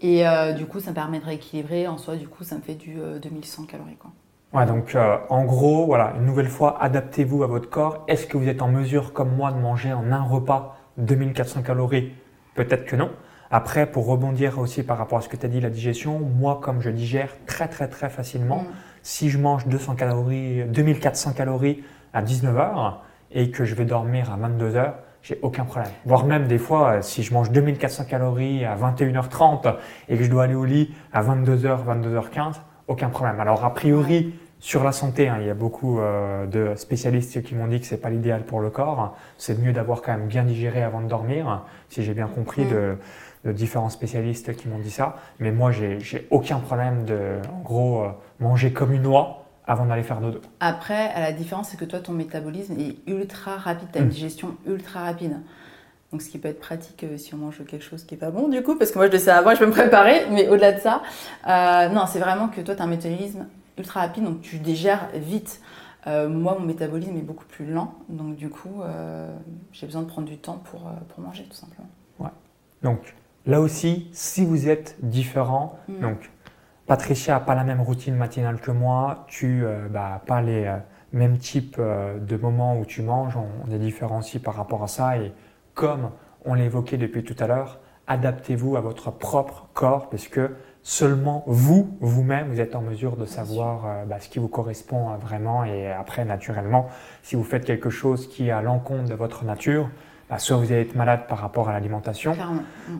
[0.01, 0.23] Et
[0.55, 1.87] du coup, ça me permet de rééquilibrer.
[1.87, 3.97] En soi, du coup, ça me fait du 2100 calories.
[3.97, 4.11] Quoi.
[4.53, 8.05] Ouais, donc euh, en gros, voilà, une nouvelle fois, adaptez-vous à votre corps.
[8.07, 12.11] Est-ce que vous êtes en mesure, comme moi, de manger en un repas 2400 calories?
[12.53, 13.09] Peut-être que non.
[13.49, 16.59] Après, pour rebondir aussi par rapport à ce que tu as dit, la digestion, moi,
[16.61, 18.67] comme je digère très très très facilement, mm.
[19.03, 22.95] Si je mange 200 calories, 2400 calories à 19h
[23.31, 25.91] et que je vais dormir à 22h, j'ai aucun problème.
[26.05, 29.75] Voire même des fois, euh, si je mange 2400 calories à 21h30
[30.09, 32.55] et que je dois aller au lit à 22h, 22h15,
[32.87, 33.39] aucun problème.
[33.39, 37.53] Alors a priori, sur la santé, hein, il y a beaucoup euh, de spécialistes qui
[37.53, 39.17] m'ont dit que c'est pas l'idéal pour le corps.
[39.37, 42.95] C'est mieux d'avoir quand même bien digéré avant de dormir, si j'ai bien compris de,
[43.51, 45.17] différents spécialistes qui m'ont dit ça.
[45.39, 48.07] Mais moi, j'ai aucun problème de, en gros, euh,
[48.43, 50.39] manger comme une oie avant d'aller faire dodo.
[50.60, 54.12] Après, la différence, c'est que toi, ton métabolisme est ultra rapide, tu as une mm.
[54.12, 55.38] digestion ultra rapide.
[56.12, 58.29] Donc, ce qui peut être pratique euh, si on mange quelque chose qui est pas
[58.29, 60.47] bon, du coup, parce que moi, je le sais avant, je peux me préparer, mais
[60.47, 61.01] au-delà de ça,
[61.89, 65.62] non, c'est vraiment que toi, tu as un métabolisme ultra rapide, donc tu digères vite.
[66.06, 69.34] Euh, moi, mon métabolisme est beaucoup plus lent, donc du coup, euh,
[69.71, 71.88] j'ai besoin de prendre du temps pour, euh, pour manger, tout simplement.
[72.19, 72.32] Ouais.
[72.82, 76.01] Donc, là aussi, si vous êtes différent, mm.
[76.01, 76.32] donc
[76.87, 80.69] Patricia n'a pas la même routine matinale que moi, tu n'as bah, pas les
[81.11, 85.17] mêmes types de moments où tu manges, on, est différents aussi par rapport à ça,
[85.17, 85.31] et
[85.73, 86.09] comme
[86.45, 91.43] on l'a évoqué depuis tout à l'heure, adaptez-vous à votre propre corps, parce que seulement
[91.47, 95.15] vous, vous-même, vous êtes en mesure de savoir euh, bah, ce qui vous correspond euh,
[95.15, 95.63] vraiment.
[95.63, 96.89] Et après, naturellement,
[97.23, 99.89] si vous faites quelque chose qui est à l'encontre de votre nature,
[100.33, 102.35] bah, soit vous allez être malade par rapport à l'alimentation,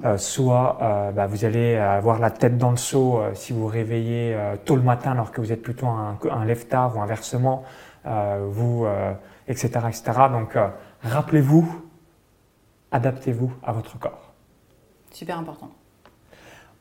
[0.06, 0.78] euh, soit
[1.16, 5.12] bah, vous allez avoir la tête dans le seau si vous réveillez tôt le matin
[5.12, 7.64] alors que vous êtes plutôt un, un lève-tard ou inversement,
[8.06, 8.86] vous,
[9.48, 10.04] etc., etc.
[10.32, 10.58] Donc,
[11.02, 11.82] rappelez-vous,
[12.92, 14.34] adaptez-vous à votre corps.
[15.12, 15.70] Super important.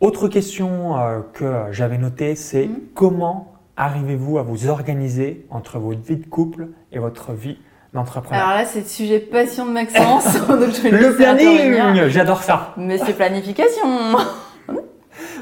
[0.03, 2.81] Autre question euh, que j'avais notée, c'est mhm.
[2.93, 7.59] comment arrivez-vous à vous organiser entre votre vie de couple et votre vie
[7.93, 10.35] d'entrepreneur Alors là, c'est le sujet passion de Maxence.
[10.49, 12.75] le planning, j'adore ça.
[12.77, 14.17] Mais c'est planification.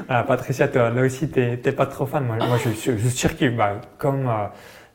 [0.09, 2.25] Ah, Patricia, toi, là aussi, tu n'es pas trop fan.
[2.25, 3.55] Moi, moi je, je, je surkiffe.
[3.55, 4.47] Bah, comme euh,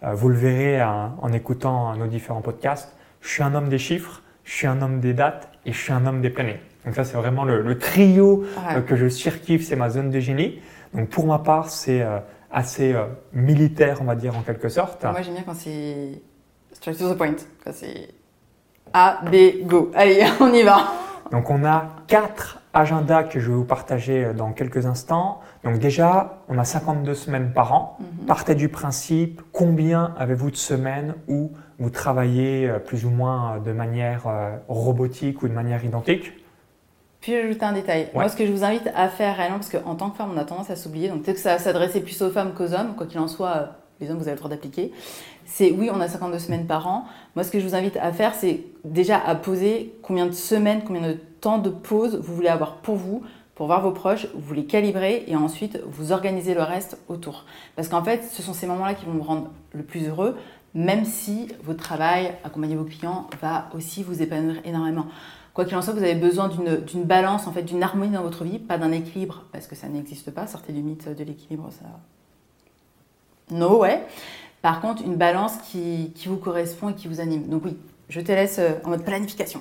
[0.02, 4.22] euh, vous le verrez en écoutant nos différents podcasts, je suis un homme des chiffres,
[4.44, 6.58] je suis un homme des dates et je suis un homme des plannings.
[6.86, 10.60] Donc ça, c'est vraiment le, trio euh, que je surkiffe, c'est ma zone de génie.
[10.94, 15.02] Donc pour ma part, c'est euh, assez euh, militaire, on va dire en quelque sorte.
[15.02, 16.22] Moi, j'aime bien quand c'est
[16.92, 17.36] straight to the point.
[17.64, 18.08] Quand c'est
[18.92, 19.90] A, B, go.
[19.94, 20.92] Allez, on y va.
[21.32, 25.40] Donc on a quatre agendas que je vais vous partager dans quelques instants.
[25.64, 27.98] Donc déjà, on a 52 semaines par an.
[27.98, 28.26] Mhm.
[28.26, 34.22] Partez du principe, combien avez-vous de semaines où vous travaillez plus ou moins de manière
[34.68, 36.32] robotique ou de manière identique?
[37.20, 38.08] Puis ajouter un détail.
[38.14, 40.38] Moi, ce que je vous invite à faire réellement, parce qu'en tant que femme, on
[40.38, 42.94] a tendance à s'oublier, donc peut-être que ça va s'adresser plus aux femmes qu'aux hommes,
[42.94, 43.66] quoi qu'il en soit, euh,
[44.00, 44.92] les hommes, vous avez le droit d'appliquer.
[45.46, 47.06] C'est oui, on a 52 semaines par an.
[47.34, 50.82] Moi, ce que je vous invite à faire, c'est déjà à poser combien de semaines,
[50.84, 53.22] combien de temps de pause vous voulez avoir pour vous,
[53.54, 57.46] pour voir vos proches, vous les calibrer et ensuite vous organisez le reste autour.
[57.76, 60.36] Parce qu'en fait, ce sont ces moments-là qui vont vous rendre le plus heureux,
[60.74, 65.06] même si votre travail, accompagner vos clients, va aussi vous épanouir énormément.
[65.54, 68.44] Quoi qu'il en soit, vous avez besoin d'une balance, en fait, d'une harmonie dans votre
[68.44, 70.46] vie, pas d'un équilibre, parce que ça n'existe pas.
[70.46, 71.86] Sortez du mythe de l'équilibre, ça.
[73.50, 74.04] No ouais.
[74.66, 77.46] Par contre, une balance qui, vous correspond et qui vous anime.
[77.46, 79.60] Donc oui, je te laisse euh, en mode planification.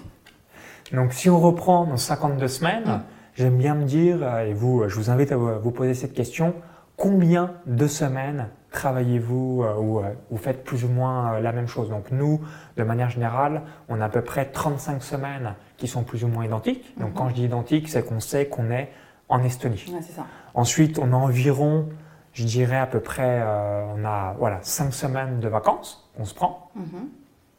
[0.92, 3.02] Donc si on reprend dans 52 semaines, mm.
[3.36, 6.56] j'aime bien me dire, euh, et vous, je vous invite à vous poser cette question,
[6.98, 11.90] combien de semaines travaillez-vous euh, ou euh, faites plus ou moins euh, la même chose?
[11.90, 12.42] Donc nous,
[12.76, 16.46] de manière générale, on a à peu près 35 semaines qui sont plus ou moins
[16.46, 16.96] identiques.
[17.00, 17.16] Donc Mhm.
[17.16, 18.90] quand je dis identique, c'est qu'on sait qu'on est
[19.30, 19.86] en Estonie.
[19.88, 20.26] Ouais, c'est ça.
[20.54, 21.90] Ensuite, on a environ,
[22.36, 26.36] je dirais à peu près, euh, on a voilà, 5 semaines de vacances qu'on se
[26.36, 27.08] prend, Mhm.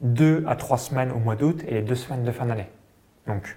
[0.03, 2.69] 2 à 3 semaines au mois d'août et 2 semaines de fin d'année.
[3.27, 3.57] Donc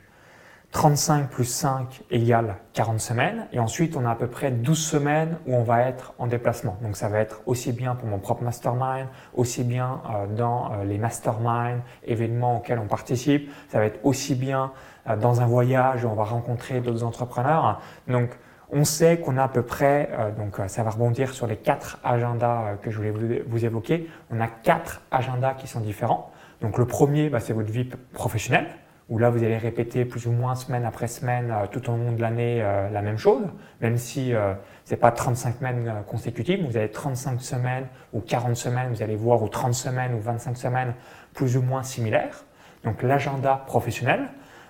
[0.72, 3.48] 35 plus 5 égale 40 semaines.
[3.52, 6.78] Et ensuite, on a à peu près 12 semaines où on va être en déplacement.
[6.82, 10.84] Donc ça va être aussi bien pour mon propre mastermind, aussi bien euh, dans euh,
[10.86, 13.52] les masterminds, événements auxquels on participe.
[13.70, 14.72] Ça va être aussi bien
[15.20, 17.82] dans un voyage où on va rencontrer d'autres entrepreneurs.
[18.08, 18.30] Donc
[18.72, 21.58] on sait qu'on a à peu près, euh, donc euh, ça va rebondir sur les
[21.58, 24.08] quatre agendas euh, que je voulais vous, évoquer.
[24.32, 26.32] On a quatre agendas qui sont différents.
[26.62, 28.68] Donc le premier, bah, c'est votre vie professionnelle,
[29.08, 32.22] où là vous allez répéter plus ou moins semaine après semaine tout au long de
[32.22, 33.42] l'année la même chose,
[33.82, 34.54] même si euh,
[34.84, 39.42] c'est pas 35 semaines consécutives, vous avez 35 semaines ou 40 semaines, vous allez voir,
[39.42, 40.94] ou 30 semaines ou 25 semaines
[41.34, 42.44] plus ou moins similaires.
[42.84, 44.28] Donc l'agenda professionnel.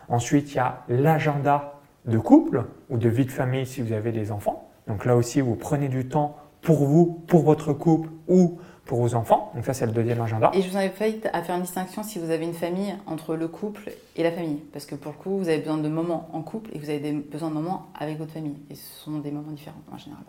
[0.08, 4.12] Ensuite, il y a l'agenda de couple ou de vie de famille si vous avez
[4.12, 4.70] des enfants.
[4.88, 9.14] Donc là aussi, vous prenez du temps pour vous, pour votre couple ou pour vos
[9.14, 9.52] enfants.
[9.54, 10.50] Donc ça, c'est le deuxième agenda.
[10.54, 13.48] Et je vous fait à faire une distinction si vous avez une famille entre le
[13.48, 14.62] couple et la famille.
[14.74, 17.00] Parce que pour le coup, vous avez besoin de moments en couple et vous avez
[17.00, 18.58] des- besoin de moments avec votre famille.
[18.72, 20.24] Et ce sont des moments différents en général.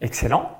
[0.00, 0.50] Excellent.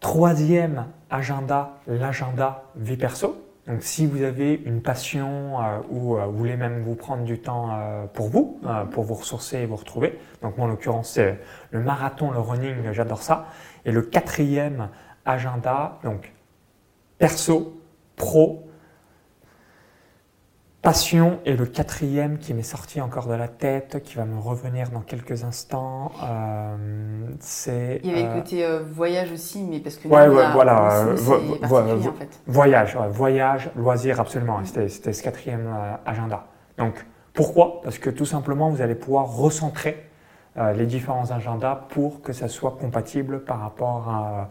[0.00, 3.36] Troisième agenda, l'agenda vie perso.
[3.70, 7.38] Donc si vous avez une passion euh, ou euh, vous voulez même vous prendre du
[7.38, 10.18] temps euh, pour vous, pour vous ressourcer et vous retrouver.
[10.42, 11.38] Donc moi en l'occurrence c'est
[11.70, 13.46] le marathon, le running, j'adore ça.
[13.84, 14.88] Et le quatrième
[15.24, 16.32] agenda, donc
[17.18, 17.80] perso,
[18.16, 18.68] pro,
[20.82, 24.90] passion est le quatrième qui m'est sorti encore de la tête, qui va me revenir
[24.90, 26.10] dans quelques instants.
[26.22, 26.76] Euh,
[27.40, 30.42] c'est Il y avait euh, le côté euh, voyage aussi, mais parce que Ouais, ouais,
[30.42, 32.40] a- voilà, euh, vo- vo- en fait.
[32.46, 34.58] Voyage, ouais, voyage, loisir, absolument.
[34.60, 34.64] Mm.
[34.88, 35.68] C'était, ce quatrième
[36.06, 36.46] agenda.
[36.78, 37.80] Donc, pourquoi?
[37.82, 40.06] Parce que tout simplement, vous allez pouvoir recentrer
[40.74, 44.48] les différents agendas pour que ça soit compatible par rapport à,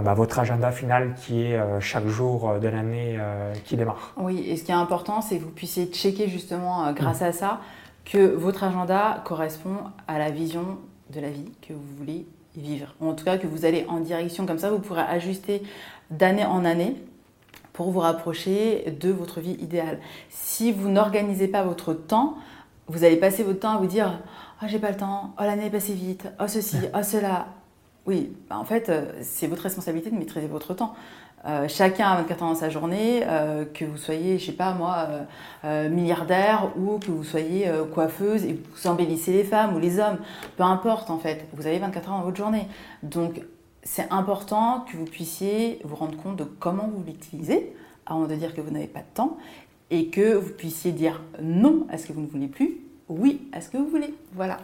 [0.00, 4.14] bah, votre agenda final qui est euh, chaque jour euh, de l'année euh, qui démarre.
[4.16, 7.24] Oui, et ce qui est important, c'est que vous puissiez checker justement, euh, grâce Mm.
[7.24, 7.60] à ça,
[8.06, 9.76] que votre agenda correspond
[10.08, 10.78] à la vision
[11.10, 12.26] de la vie que vous voulez
[12.56, 12.94] vivre.
[13.00, 14.46] Ou en tout cas, que vous allez en direction.
[14.46, 15.62] Comme ça, vous pourrez ajuster
[16.10, 16.96] d'année en année
[17.72, 19.98] pour vous rapprocher de votre vie idéale.
[20.30, 22.36] Si vous n'organisez pas votre temps,
[22.88, 24.20] vous allez passer votre temps à vous dire
[24.62, 27.46] Oh, j'ai pas le temps, oh, l'année est passée vite, oh, ceci, oh, cela.
[28.06, 30.94] Oui, bah, en fait, euh, c'est votre responsabilité de maîtriser votre temps.
[31.44, 34.74] Euh, chacun a 24 ans dans sa journée, euh, que vous soyez, je sais pas
[34.74, 35.08] moi,
[35.64, 40.18] milliardaire ou que vous soyez coiffeuse et vous embellissez les femmes ou les hommes,
[40.56, 42.68] peu importe en fait, vous avez 24 heures dans votre journée.
[43.02, 43.42] Donc
[43.82, 47.74] c'est important que vous puissiez vous rendre compte de comment vous l'utilisez
[48.06, 49.36] avant de dire que vous n'avez pas de temps
[49.90, 53.60] et que vous puissiez dire non à ce que vous ne voulez plus, oui à
[53.60, 54.14] ce que vous voulez.
[54.34, 54.58] Voilà.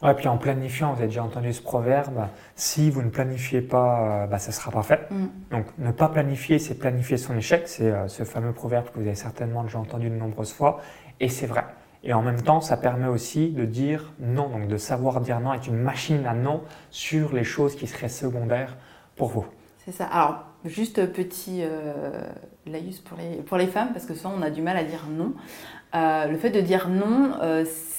[0.00, 4.00] Ouais, puis en planifiant, vous avez déjà entendu ce proverbe, si vous ne planifiez pas,
[4.00, 5.10] euh, bah, ça ne sera pas fait.
[5.10, 5.26] Mm.
[5.50, 7.66] Donc ne pas planifier, c'est planifier son échec.
[7.66, 10.80] C'est euh, ce fameux proverbe que vous avez certainement déjà entendu de nombreuses fois.
[11.18, 11.64] Et c'est vrai.
[12.04, 15.52] Et en même temps, ça permet aussi de dire non, donc de savoir dire non,
[15.52, 18.76] être une machine à non sur les choses qui seraient secondaires
[19.16, 19.46] pour vous.
[19.84, 20.04] C'est ça.
[20.04, 22.22] Alors, juste petit euh,
[22.66, 25.06] laïus pour les, pour les femmes, parce que souvent on a du mal à dire
[25.10, 25.32] non.
[25.92, 27.32] Le fait de dire non,
[27.64, 27.98] c'est-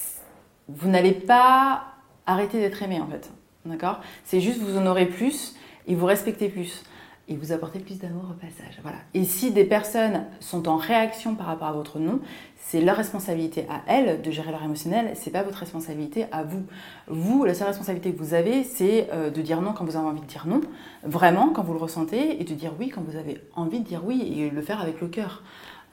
[0.75, 1.83] vous n'allez pas
[2.25, 3.31] arrêter d'être aimé en fait.
[3.65, 3.99] D'accord?
[4.23, 5.55] C'est juste vous aurez plus
[5.87, 6.83] et vous respectez plus.
[7.31, 8.79] Et vous apportez plus d'amour au passage.
[8.81, 8.97] Voilà.
[9.13, 12.21] Et si des personnes sont en réaction par rapport à votre non,
[12.57, 16.63] c'est leur responsabilité à elles de gérer leur émotionnel, c'est pas votre responsabilité à vous.
[17.07, 20.07] Vous, la seule responsabilité que vous avez, c'est euh, de dire non quand vous avez
[20.07, 20.61] envie de dire non,
[21.03, 24.01] vraiment quand vous le ressentez, et de dire oui quand vous avez envie de dire
[24.03, 25.43] oui, et le faire avec le cœur.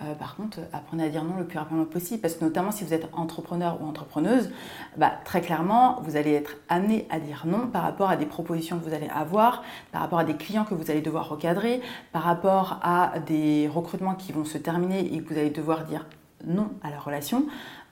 [0.03, 2.85] Euh, par contre, apprenez à dire non le plus rapidement possible, parce que notamment si
[2.85, 4.51] vous êtes entrepreneur ou entrepreneuse,
[4.99, 8.79] bah, très clairement, vous allez être amené à dire non par rapport à des propositions
[8.79, 11.81] que vous allez avoir, par rapport à des clients que vous allez devoir recadrer,
[12.13, 16.07] par rapport à des recrutements qui vont se terminer et que vous allez devoir dire
[16.47, 17.47] non à la relation.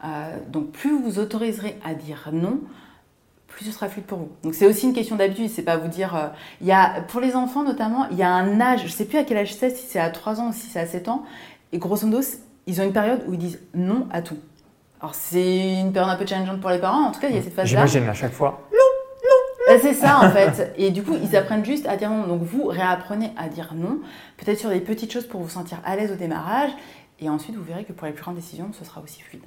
[0.04, 2.60] Euh, donc plus vous autoriserez à dire non,
[3.48, 4.30] plus ce sera fluide pour vous.
[4.42, 6.14] Donc c'est aussi une question d'habitude, c'est pas vous dire...
[6.14, 6.28] euh,
[6.60, 9.18] il y a, pour les enfants notamment, il y a un âge, je sais plus
[9.18, 11.24] à quel âge c'est, si c'est à 3 ans ou si c'est à 7 ans,
[11.74, 12.20] et grosso modo,
[12.66, 14.38] ils ont une période où ils disent non à tout.
[15.00, 17.38] Alors c'est une période un peu challengeante pour les parents, en tout cas il y
[17.38, 17.84] a cette phase-là.
[17.86, 18.60] J'imagine à chaque fois.
[19.68, 20.72] Euh, C'est ça en fait.
[20.76, 22.26] Et du coup, ils apprennent juste à dire non.
[22.26, 23.98] Donc vous réapprenez à dire non,
[24.36, 26.70] peut-être sur des petites choses pour vous sentir à l'aise au démarrage.
[27.20, 29.42] Et ensuite, vous verrez que pour les plus grandes décisions, ce sera aussi fluide.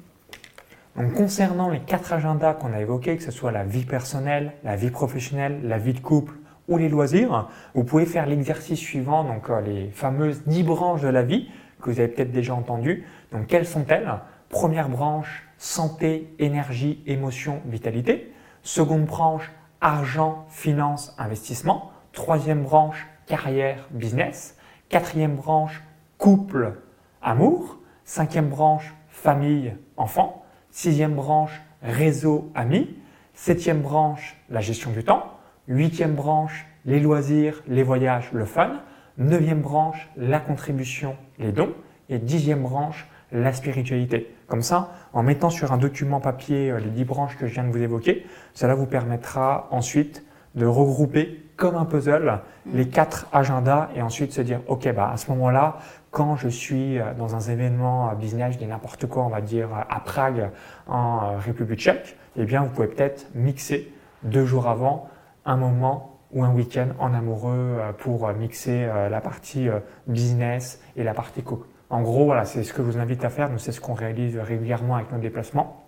[0.97, 4.75] Donc, concernant les quatre agendas qu'on a évoqués, que ce soit la vie personnelle, la
[4.75, 6.34] vie professionnelle, la vie de couple
[6.67, 7.47] ou les loisirs.
[7.75, 11.47] Vous pouvez faire l'exercice suivant, donc euh, les fameuses 10 branches de la vie
[11.88, 13.05] que vous avez peut-être déjà entendues.
[13.31, 14.11] Donc quelles sont-elles?
[14.49, 18.33] Première branche, santé, énergie, émotion, vitalité.
[18.61, 21.91] Seconde branche, argent, finance, investissement.
[22.11, 24.57] Troisième branche, carrière, business.
[24.89, 25.81] Quatrième branche,
[26.17, 26.73] couple,
[27.21, 27.79] amour.
[28.03, 30.43] Cinquième branche, famille, enfant.
[30.69, 32.97] Sixième branche, réseau, amis.
[33.33, 35.38] Septième branche, la gestion du temps.
[35.67, 38.81] Huitième branche, les loisirs, les voyages, le fun.
[39.18, 41.74] Neuvième branche, la contribution, les dons.
[42.09, 44.34] Et dixième branche, la spiritualité.
[44.47, 47.63] Comme ça, en mettant sur un document papier euh, les dix branches que je viens
[47.63, 50.24] de vous évoquer, cela vous permettra ensuite
[50.55, 52.39] de regrouper comme un puzzle
[52.72, 55.78] les quatre agendas et ensuite se dire, OK, bah, à ce moment-là,
[56.11, 59.99] quand je suis euh, dans un événement business, je n'importe quoi, on va dire à
[59.99, 60.51] Prague,
[60.88, 63.91] en euh, République tchèque, eh bien, vous pouvez peut-être mixer
[64.24, 65.09] deux jours avant
[65.45, 69.69] un moment ou un week-end en amoureux pour mixer la partie
[70.07, 71.67] business et la partie couple.
[71.89, 73.49] En gros, voilà, c'est ce que je vous invite à faire.
[73.49, 75.84] Nous, c'est ce qu'on réalise régulièrement avec nos déplacements.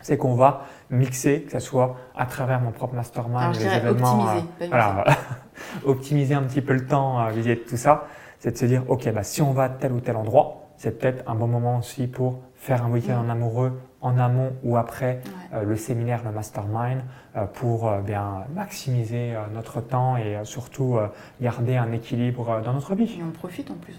[0.00, 4.24] C'est qu'on va mixer, que ce soit à travers mon propre mastermind, les événements.
[4.24, 5.04] Optimiser, euh, voilà,
[5.84, 8.06] optimiser un petit peu le temps euh, vis tout ça.
[8.38, 10.98] C'est de se dire, OK, bah, si on va à tel ou tel endroit, c'est
[10.98, 15.20] peut-être un bon moment aussi pour faire un week-end en amoureux en amont ou après
[15.54, 17.00] euh, le séminaire, le mastermind,
[17.36, 20.98] euh, pour euh, bien maximiser notre temps et surtout
[21.40, 23.16] garder un équilibre dans notre vie.
[23.18, 23.98] Et on profite en plus.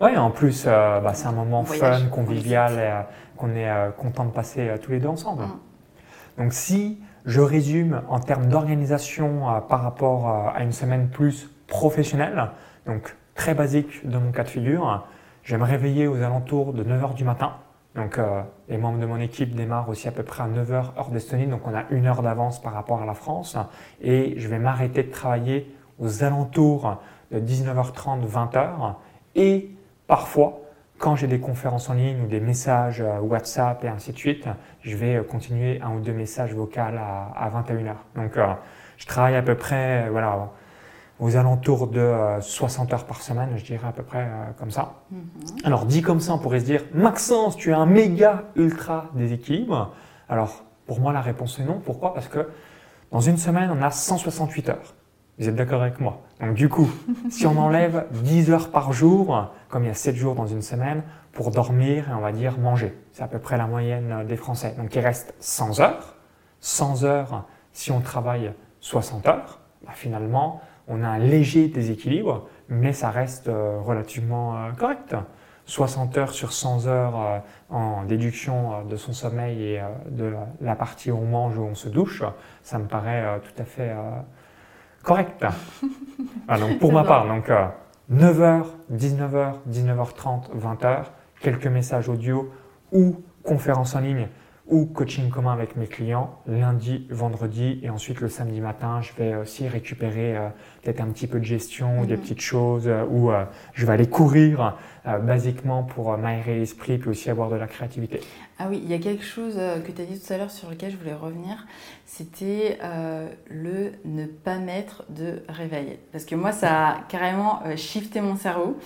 [0.00, 3.06] Oui, en plus, bah, c'est un moment fun, convivial,
[3.36, 5.44] qu'on est content de passer tous les deux ensemble.
[5.44, 6.42] Mm.
[6.42, 12.50] Donc si je résume en termes d'organisation par rapport à une semaine plus professionnelle,
[12.86, 15.06] donc très basique de mon cas de figure,
[15.44, 17.52] je vais me réveiller aux alentours de 9h du matin.
[17.94, 21.10] Donc, euh, les membres de mon équipe démarrent aussi à peu près à 9h heure
[21.10, 23.56] d'Estonie, donc on a une heure d'avance par rapport à la France.
[24.00, 28.94] Et je vais m'arrêter de travailler aux alentours de 19h30, 20h.
[29.34, 29.70] Et
[30.06, 30.60] parfois,
[30.98, 34.46] quand j'ai des conférences en ligne ou des messages euh, WhatsApp et ainsi de suite,
[34.80, 37.94] je vais euh, continuer un ou deux messages vocaux à, 21h.
[38.16, 38.38] Donc,
[38.96, 40.50] je travaille à peu près, voilà,
[41.20, 44.70] aux alentours de 60 euh, heures par semaine, je dirais à peu près euh, comme
[44.70, 45.02] ça.
[45.10, 45.20] Mhm.
[45.64, 49.94] Alors dit comme ça, on pourrait se dire, Maxence, tu es un méga ultra déséquilibre.
[50.28, 51.80] Alors pour moi, la réponse est non.
[51.84, 52.14] Pourquoi?
[52.14, 52.48] Parce que
[53.10, 54.94] dans une semaine, on a 168 heures.
[55.38, 56.20] Vous êtes d'accord avec moi?
[56.40, 56.90] Donc du coup,
[57.30, 60.62] si on enlève 10 heures par jour, comme il y a 7 jours dans une
[60.62, 61.02] semaine,
[61.32, 64.74] pour dormir et on va dire manger, c'est à peu près la moyenne des Français.
[64.76, 66.16] Donc il reste 100 heures.
[66.60, 69.60] 100 heures si on travaille 60 heures.
[69.84, 75.14] Bah, finalement, on a un léger déséquilibre, mais ça reste euh, relativement euh, correct.
[75.64, 77.38] 60 heures sur 100 heures euh,
[77.70, 81.88] en déduction de son sommeil et de la partie où on mange ou on se
[81.88, 82.24] douche,
[82.62, 83.94] ça me paraît tout à fait
[85.02, 85.44] correct.
[86.48, 87.50] Ah, donc pour ma part, donc
[88.12, 91.04] 9h, 19h, 19h30, 20h,
[91.40, 92.52] quelques messages audio
[92.90, 94.28] ou conférences en ligne
[94.72, 99.36] ou coaching commun avec mes clients lundi, vendredi et ensuite le samedi matin, je vais
[99.36, 100.48] aussi récupérer euh,
[100.82, 102.22] peut-être un petit peu de gestion ou des mhm.
[102.22, 103.44] petites choses euh, ou euh,
[103.74, 108.20] je vais aller courir basiquement pour m'aérer l'esprit puis aussi avoir de la créativité.
[108.58, 110.70] Ah oui, il y a quelque chose que tu as dit tout à l'heure sur
[110.70, 111.66] lequel je voulais revenir,
[112.06, 112.78] c'était
[113.50, 115.98] le ne pas mettre de réveil.
[116.12, 118.78] Parce que moi, ça a carrément shifté mon cerveau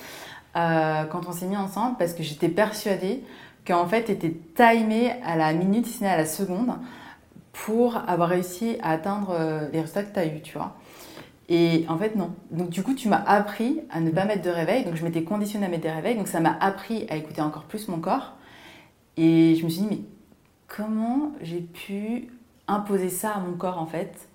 [0.55, 3.22] quand on s'est mis ensemble parce que j'étais persuadée
[3.67, 6.75] qu'en fait était timé à la minute, si ce n'est à la seconde,
[7.53, 10.77] pour avoir réussi à atteindre euh, les résultats que tu as eu, tu vois.
[11.49, 12.33] Et en fait, non.
[12.51, 14.85] Donc, du coup, tu m'as appris à ne pas mettre de réveil.
[14.85, 16.17] Donc, je m'étais conditionnée à mettre des réveils.
[16.17, 18.35] Donc, ça m'a appris à écouter encore plus mon corps.
[19.17, 20.01] Et je me suis dit, mais
[20.67, 22.29] comment j'ai pu
[22.67, 24.29] imposer ça à mon corps, en fait?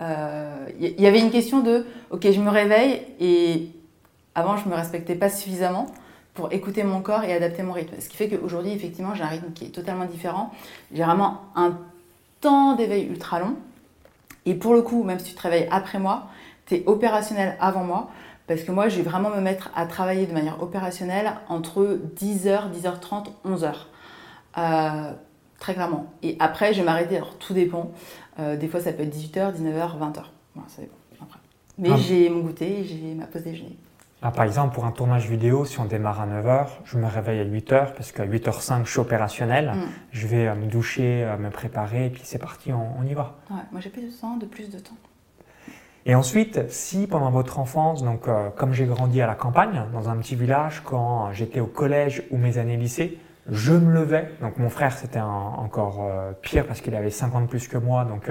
[0.00, 3.70] Il euh, y avait une question de, ok, je me réveille et
[4.34, 5.86] avant, je me respectais pas suffisamment
[6.38, 7.96] pour écouter mon corps et adapter mon rythme.
[7.98, 10.52] Ce qui fait qu'aujourd'hui, effectivement, j'ai un rythme qui est totalement différent.
[10.92, 11.76] J'ai vraiment un
[12.40, 13.56] temps d'éveil ultra long.
[14.46, 16.28] Et pour le coup, même si tu te réveilles après moi,
[16.66, 18.08] tu es opérationnel avant moi.
[18.46, 22.70] Parce que moi, je vais vraiment me mettre à travailler de manière opérationnelle entre 10h,
[22.70, 25.14] 10h30, 11h.
[25.58, 26.06] très clairement.
[26.22, 27.16] Et après, je vais m'arrêter.
[27.16, 27.90] Alors, tout dépend.
[28.38, 30.22] Euh, des fois, ça peut être 18h, 19h, 20h.
[30.54, 30.94] Voilà, ça dépend.
[31.20, 31.40] Après.
[31.78, 31.96] Mais ah.
[31.96, 33.76] j'ai mon goûter, j'ai ma pause déjeuner.
[34.20, 37.44] Par exemple, pour un tournage vidéo, si on démarre à 9h, je me réveille à
[37.44, 39.72] 8h parce qu'à 8h05, je suis opérationnel.
[39.72, 39.80] Mm.
[40.10, 43.36] Je vais euh, me doucher, euh, me préparer et puis c'est parti, on, y va.
[43.48, 44.96] Ouais, moi j'ai plus de temps, de plus de temps.
[46.04, 50.08] Et ensuite, si pendant votre enfance, donc euh, comme j'ai grandi à la campagne, dans
[50.08, 54.32] un petit village, quand j'étais au collège ou mes années lycée, je me levais.
[54.40, 56.06] Donc mon frère, c'était encore
[56.42, 58.30] pire parce qu'il avait 50 plus que moi, donc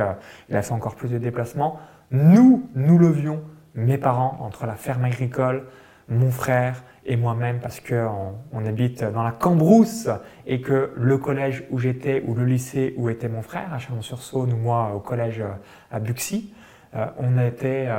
[0.50, 1.80] il a fait encore plus de déplacements.
[2.12, 3.42] Nous, nous levions,
[3.78, 5.64] mes parents, entre la ferme agricole,
[6.10, 10.10] mon frère et moi-même, parce qu'on on habite dans la Cambrousse
[10.46, 14.52] et que le collège où j'étais ou le lycée où était mon frère, à Chalon-sur-Saône,
[14.52, 15.52] ou moi au collège euh,
[15.92, 16.52] à Buxy,
[17.20, 17.90] on était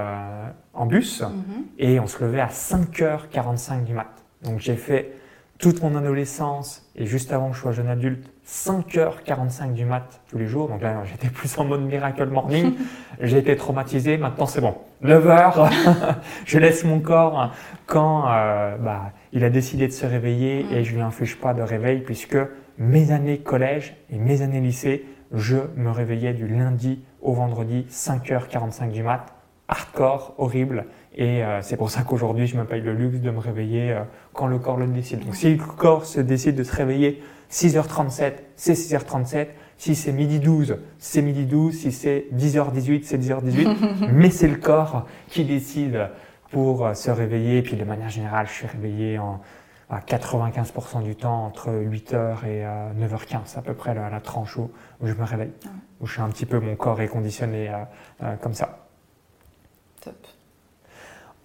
[0.75, 1.67] en bus mhm.
[1.79, 4.09] et on se levait à 5h45 du mat.
[4.43, 5.13] Donc j'ai fait
[5.59, 10.39] toute mon adolescence et juste avant que je sois jeune adulte, 5h45 du mat tous
[10.39, 10.69] les jours.
[10.69, 12.75] Donc là, j'étais plus en mode miracle morning.
[13.21, 14.17] J'ai été traumatisé.
[14.17, 14.75] Maintenant, c'est bon.
[15.05, 15.71] 9h,
[16.47, 17.53] je laisse mon corps
[17.87, 21.63] quand euh, bah, il a décidé de se réveiller et je lui inflige pas de
[21.63, 22.39] réveil puisque
[22.79, 28.91] mes années collège et mes années lycée, je me réveillais du lundi au vendredi, 5h45
[28.91, 29.27] du mat.
[29.69, 30.87] Hardcore, horrible.
[31.15, 34.01] Et euh, c'est pour ça qu'aujourd'hui, je me paye le luxe de me réveiller euh,
[34.33, 35.23] quand le corps le décide.
[35.25, 37.21] Donc si le corps se décide de se réveiller
[37.51, 39.49] 6h37, c'est 6h37.
[39.77, 41.75] Si c'est midi 12, c'est midi 12.
[41.75, 44.09] Si c'est 10h18, c'est 10h18.
[44.13, 46.09] Mais c'est le corps qui décide
[46.51, 47.59] pour euh, se réveiller.
[47.59, 49.41] Et puis de manière générale, je suis réveillé en,
[49.89, 52.65] à 95% du temps entre 8h et
[53.01, 54.71] 9h15, à peu près la, la tranche où,
[55.03, 55.53] je me réveille.
[56.01, 57.71] Où je suis un petit peu, mon corps est conditionné
[58.41, 58.87] comme ça.
[60.01, 60.15] Top.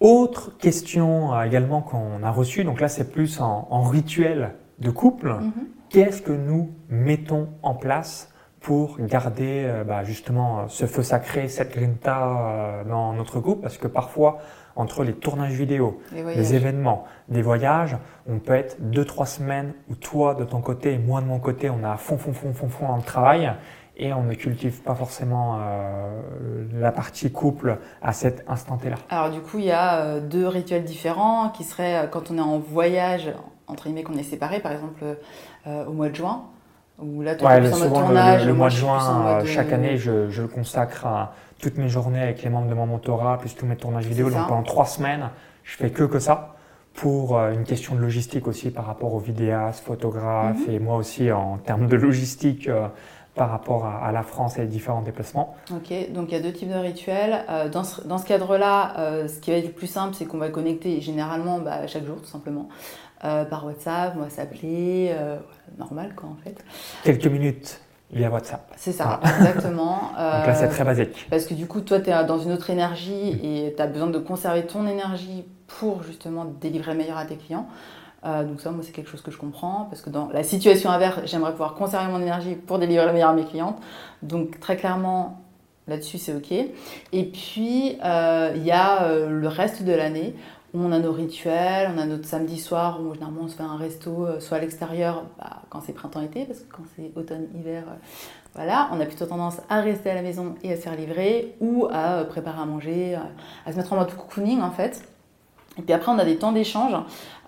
[0.00, 5.28] Autre question euh, également qu'on a reçue, donc là c'est plus en, rituel de couple.
[5.28, 5.52] Mhm.
[5.88, 11.48] Qu'est-ce que nous mettons en place pour garder euh, bah, justement euh, ce feu sacré,
[11.48, 14.38] cette grinta dans notre couple Parce que parfois,
[14.76, 17.96] entre les tournages vidéo, les, événements, des voyages,
[18.26, 21.38] on peut être deux, trois semaines où toi de ton côté et moi de mon
[21.38, 23.52] côté, on a fond, fond, fond, fond, fond dans le travail
[23.96, 29.30] et on ne cultive pas forcément euh, la partie couple à cet instant là Alors
[29.30, 32.42] du coup, il y a euh, deux rituels différents qui seraient euh, quand on est
[32.42, 33.30] en voyage,
[33.66, 35.04] entre guillemets, qu'on est séparés, par exemple
[35.66, 36.44] au mois de juin,
[36.98, 40.48] où là, tu ouais, le, tournage, le, mois de juin, chaque année, je, je, le
[40.48, 44.06] consacre à toutes mes journées avec les membres de mon mentorat, plus tous mes tournages
[44.06, 44.30] vidéo.
[44.30, 45.30] Donc pendant trois semaines,
[45.62, 46.54] je fais que que ça
[46.94, 50.74] pour une question de logistique aussi par rapport aux vidéastes, photographes mhm.
[50.74, 52.68] et moi aussi en termes de logistique
[53.34, 55.56] par rapport à, la France et les différents déplacements.
[55.72, 57.44] Ok, donc il y a deux types de rituels.
[57.48, 60.50] Euh, dans ce, cadre-là, euh, ce qui va être le plus simple, c'est qu'on va
[60.50, 62.68] connecter généralement bah, chaque jour, tout simplement,
[63.24, 65.14] euh, par WhatsApp, on va s'appeler,
[65.78, 66.56] normal quoi en fait.
[67.02, 67.80] Quelques minutes
[68.12, 68.72] via WhatsApp.
[68.76, 69.96] C'est ça, exactement.
[70.10, 71.26] donc là, c'est très basique.
[71.30, 74.08] Parce que du coup, toi, tu es dans une autre énergie et tu as besoin
[74.08, 77.66] de conserver ton énergie pour justement délivrer meilleur à tes clients.
[78.24, 80.90] Euh, donc ça, moi, c'est quelque chose que je comprends, parce que dans la situation
[80.90, 83.76] inverse, j'aimerais pouvoir conserver mon énergie pour délivrer le meilleur à mes clientes.
[84.22, 85.42] Donc très clairement,
[85.88, 86.52] là-dessus, c'est OK.
[86.52, 90.34] Et puis, euh, il y a euh, le reste de l'année,
[90.78, 93.76] on a nos rituels, on a notre samedi soir, où généralement on se fait un
[93.76, 97.84] resto, soit à l'extérieur, bah, quand c'est printemps-été, parce que quand c'est automne-hiver,
[98.54, 101.54] voilà, on a plutôt tendance à rester à la maison et à se faire livrer,
[101.60, 103.16] ou à préparer à manger,
[103.66, 105.02] à se mettre en mode cocooning, en fait.
[105.76, 106.92] Et puis après, on a des temps d'échange.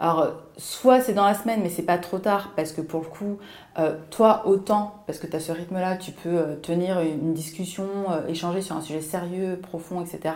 [0.00, 3.06] Alors, soit c'est dans la semaine, mais c'est pas trop tard, parce que pour le
[3.06, 3.38] coup,
[3.78, 7.86] euh, toi, autant, parce que tu as ce rythme-là, tu peux euh, tenir une discussion,
[8.10, 10.34] euh, échanger sur un sujet sérieux, profond, etc.,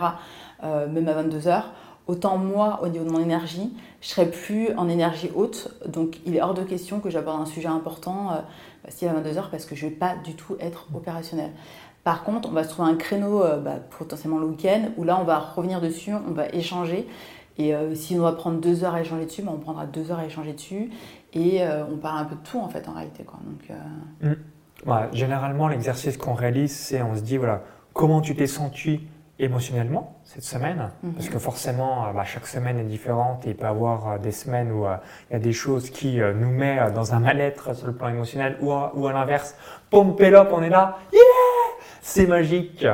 [0.63, 1.63] même à 22h.
[2.07, 3.71] Autant moi, au niveau de mon énergie,
[4.01, 5.73] je serai plus en énergie haute.
[5.87, 8.43] Donc, il est hors de question que j'aborde un sujet important
[8.89, 11.51] si à 22h, parce que je vais pas du tout être opérationnel.
[12.03, 15.23] Par contre, on va se trouver un créneau bah, potentiellement le week-end où là, on
[15.23, 17.07] va revenir dessus, on va échanger.
[17.57, 20.11] Et euh, si on doit prendre deux heures à échanger dessus, ben, on prendra deux
[20.11, 20.89] heures à échanger dessus.
[21.33, 23.23] Et euh, on parle un peu de tout en fait en réalité.
[23.23, 23.77] Donc,
[24.25, 25.13] euh, mm.
[25.13, 29.01] généralement, l'exercice qu'on réalise, c'est on se dit voilà, comment tu t'es senti
[29.43, 31.13] émotionnellement cette semaine mm-hmm.
[31.13, 34.71] Parce que forcément, bah, chaque semaine est différente et il peut y avoir des semaines
[34.71, 34.85] où
[35.29, 38.57] il y a des choses qui nous mettent dans un mal-être sur le plan émotionnel
[38.61, 39.55] ou à, ou à l'inverse,
[39.91, 41.19] on est là, yeah
[42.01, 42.85] C'est magique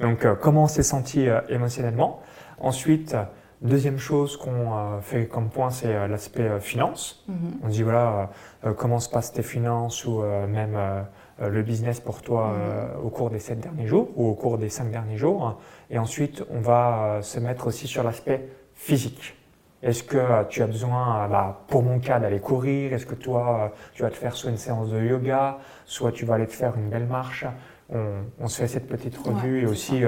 [0.00, 2.20] Donc, comment on s'est senti émotionnellement?
[2.60, 3.14] Ensuite,
[3.62, 7.22] Deuxième chose qu'on euh, fait comme point, c'est euh, l'aspect euh, finance.
[7.28, 7.34] Mm-hmm.
[7.62, 8.30] On dit voilà,
[8.78, 10.76] comment se passent tes finances ou même
[11.40, 13.06] le business pour toi mm-hmm.
[13.06, 15.58] au cours des sept derniers jours ou au cours des cinq derniers jours.
[15.90, 19.36] Et ensuite, on va se mettre aussi sur l'aspect physique.
[19.82, 22.92] Est-ce que tu as besoin, bah, pour mon cas, d'aller courir?
[22.92, 26.34] Est-ce que toi, tu vas te faire soit une séance de yoga, soit tu vas
[26.34, 27.46] aller te faire une belle marche?
[27.90, 30.02] On, se fait cette petite revue et aussi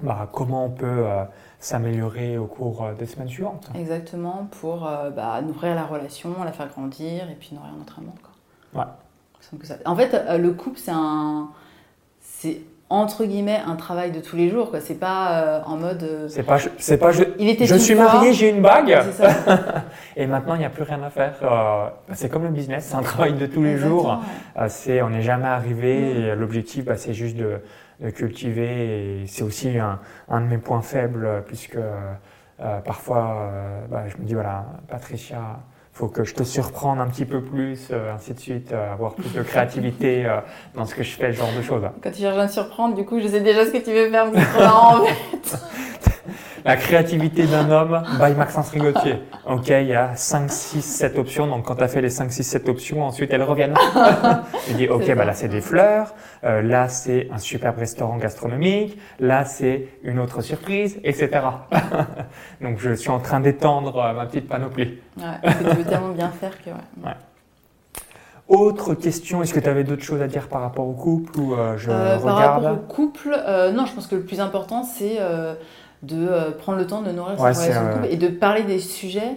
[0.00, 1.04] bah, comment on peut
[1.58, 3.68] s'améliorer au cours euh, des semaines suivantes.
[3.74, 8.14] Exactement, pour euh, bah, nourrir la relation, la faire grandir et puis nourrir notre amour.
[8.22, 8.80] Quoi.
[8.82, 8.90] Ouais.
[9.84, 11.48] En fait, euh, le couple, c'est un.
[12.20, 16.04] C'est entre guillemets un travail de tous les jours quoi c'est pas euh, en mode
[16.04, 19.28] euh, c'est pas c'est pas je, il était je suis marié j'ai une bague ça.
[20.16, 22.94] et maintenant il n'y a plus rien à faire Euh, c'est comme le business c'est
[22.94, 24.10] un travail de tous les Exactement, jours
[24.56, 24.62] ouais.
[24.62, 27.58] Euh, c'est on n'est jamais arrivé l'objectif bah, c'est juste de,
[28.00, 34.04] de cultiver c'est aussi un, un de mes points faibles puisque euh, parfois euh, bah,
[34.06, 35.40] je me dis voilà Patricia
[35.96, 39.14] faut que je te surprenne un petit peu plus euh, ainsi de suite euh, avoir
[39.14, 40.40] plus de créativité euh,
[40.74, 42.94] dans ce que je fais ce genre de choses quand tu cherches à me surprendre
[42.94, 45.06] du coup je sais déjà ce que tu veux faire mais c'est trop marrant en
[45.06, 45.58] fait.
[46.66, 49.22] La créativité d'un homme by Maxence Rigotier.
[49.48, 51.46] Ok, il y a 5, 6, 7 options.
[51.46, 53.74] Donc, quand tu as fait les 5, 6, 7 options, ensuite elles reviennent.
[54.68, 56.12] Il dit, ok, bah là c'est des fleurs,
[56.42, 61.30] euh, là c'est un superbe restaurant gastronomique, là c'est une autre surprise, etc.
[62.60, 64.98] donc, je suis en train d'étendre euh, ma petite panoplie.
[65.16, 65.24] Ouais,
[65.58, 67.12] tu veux tellement bien faire que ouais.
[68.48, 71.54] Autre question, est-ce que tu avais d'autres choses à dire par rapport au couple ou
[71.54, 72.64] euh, je Euh, par regarde?
[72.64, 75.18] rapport au couple, euh, non, je pense que le plus important, c'est
[76.06, 78.28] de euh, prendre le temps de nourrir Ouais, sa relation de euh, couple et de
[78.28, 79.36] parler des sujets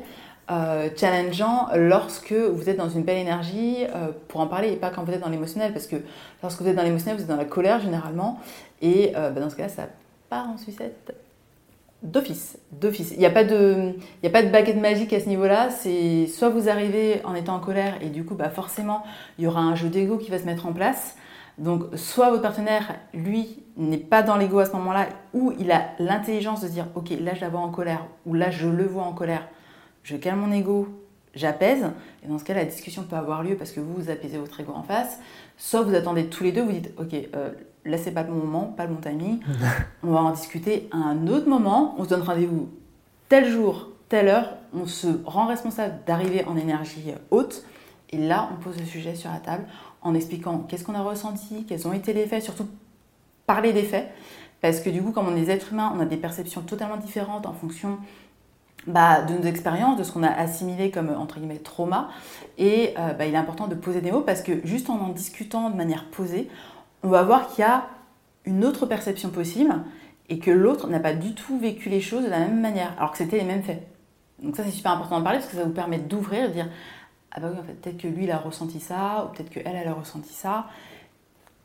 [0.52, 4.90] euh, challengeants lorsque vous êtes dans une belle énergie euh, pour en parler et pas
[4.90, 5.74] quand vous êtes dans l'émotionnel.
[5.74, 5.98] Parce que
[6.42, 8.40] lorsque vous êtes dans l'émotionnel, vous êtes dans la colère généralement.
[8.82, 9.84] Et euh, bah, dans ce cas-là, ça
[10.30, 11.14] part en sucette
[12.02, 12.58] d'office.
[12.72, 13.12] d'office.
[13.12, 15.70] Il n'y a, pas de- il y a pas de baguette magique à ce niveau-là.
[15.70, 19.04] C'est soit vous arrivez en étant en colère et du coup, bah, forcément,
[19.38, 21.16] il y aura un jeu d'ego qui va se mettre en place.
[21.60, 25.90] Donc, soit votre partenaire, lui, n'est pas dans l'ego à ce moment-là, ou il a
[26.00, 29.04] l'intelligence de dire, ok, là je la vois en colère, ou là je le vois
[29.04, 29.48] en colère,
[30.04, 30.88] je calme mon ego,
[31.36, 31.86] j'apaise,
[32.24, 34.60] et dans ce cas, la discussion peut avoir lieu parce que vous, vous apaisez votre
[34.60, 35.20] ego en face.
[35.58, 37.52] Soit vous attendez tous les deux, vous dites, ok, euh,
[37.86, 39.40] là c'est pas le bon moment, pas le bon timing,
[40.04, 42.70] on va en discuter à un autre moment, on se donne rendez-vous
[43.28, 47.64] tel jour, telle heure, on se rend responsable d'arriver en énergie haute,
[48.12, 49.66] et là on pose le sujet sur la table
[50.02, 52.68] en expliquant qu'est-ce qu'on a ressenti, quels ont été les faits, surtout
[53.46, 54.10] parler des faits,
[54.62, 56.98] parce que du coup, comme on est des êtres humains, on a des perceptions totalement
[56.98, 57.98] différentes en fonction
[58.88, 62.10] bah, de nos expériences, de ce qu'on a assimilé comme entre guillemets trauma,
[62.58, 65.10] et euh, bah, il est important de poser des mots parce que juste en en
[65.10, 66.50] discutant de manière posée,
[67.04, 67.88] on va voir qu'il y a
[68.46, 69.74] une autre perception possible
[70.30, 73.12] et que l'autre n'a pas du tout vécu les choses de la même manière, alors
[73.12, 73.86] que c'était les mêmes faits.
[74.42, 76.70] Donc ça, c'est super important d'en parler parce que ça vous permet d'ouvrir de dire
[77.32, 79.76] ah bah oui, en fait, peut-être que lui, il a ressenti ça, ou peut-être qu'elle,
[79.76, 80.66] elle a ressenti ça.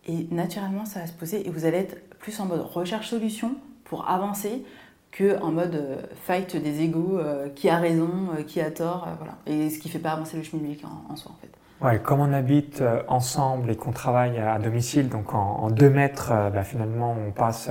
[0.07, 3.55] Et naturellement, ça va se poser et vous allez être plus en mode recherche-solution
[3.85, 4.63] pour avancer
[5.11, 9.07] que en mode euh, fight des égaux, euh, qui a raison, euh, qui a tort,
[9.07, 9.35] euh, voilà.
[9.47, 11.51] Et ce qui fait pas avancer le schmilblick en, en soi, en fait.
[11.85, 16.33] Ouais, comme on habite ensemble et qu'on travaille à domicile, donc en, en deux mètres,
[16.53, 17.69] bah, finalement, on passe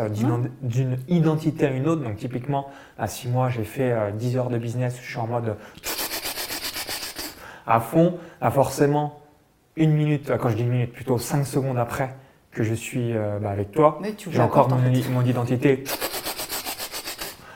[0.61, 2.03] d'une identité à une autre.
[2.03, 2.67] Donc typiquement,
[2.97, 5.55] à six mois, j'ai fait euh, 10 heures de business, je suis en mode
[7.68, 8.18] à fond.
[8.41, 9.20] À forcément,
[9.76, 12.16] une minute, quand je dis une minute, plutôt cinq secondes après
[12.51, 13.99] que je suis euh, bah, avec toi,
[14.30, 15.84] j'ai encore en mon, mon identité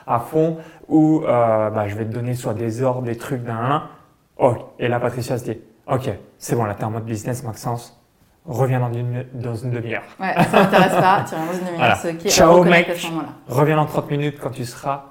[0.08, 3.55] à fond, où euh, bah, je vais te donner soit des ordres, des trucs d'un
[3.58, 3.89] un.
[4.38, 8.01] Oh, et là, Patricia se dit, ok, c'est bon, là, t'es en mode business, Maxence,
[8.45, 10.03] reviens dans une, dans une demi-heure.
[10.20, 12.30] Ouais, ça m'intéresse pas, tu reviens dans une demi-heure, Voilà.
[12.30, 12.89] Ciao, mec.
[12.89, 13.30] à ce moment-là.
[13.47, 15.05] Reviens dans 30 minutes quand tu seras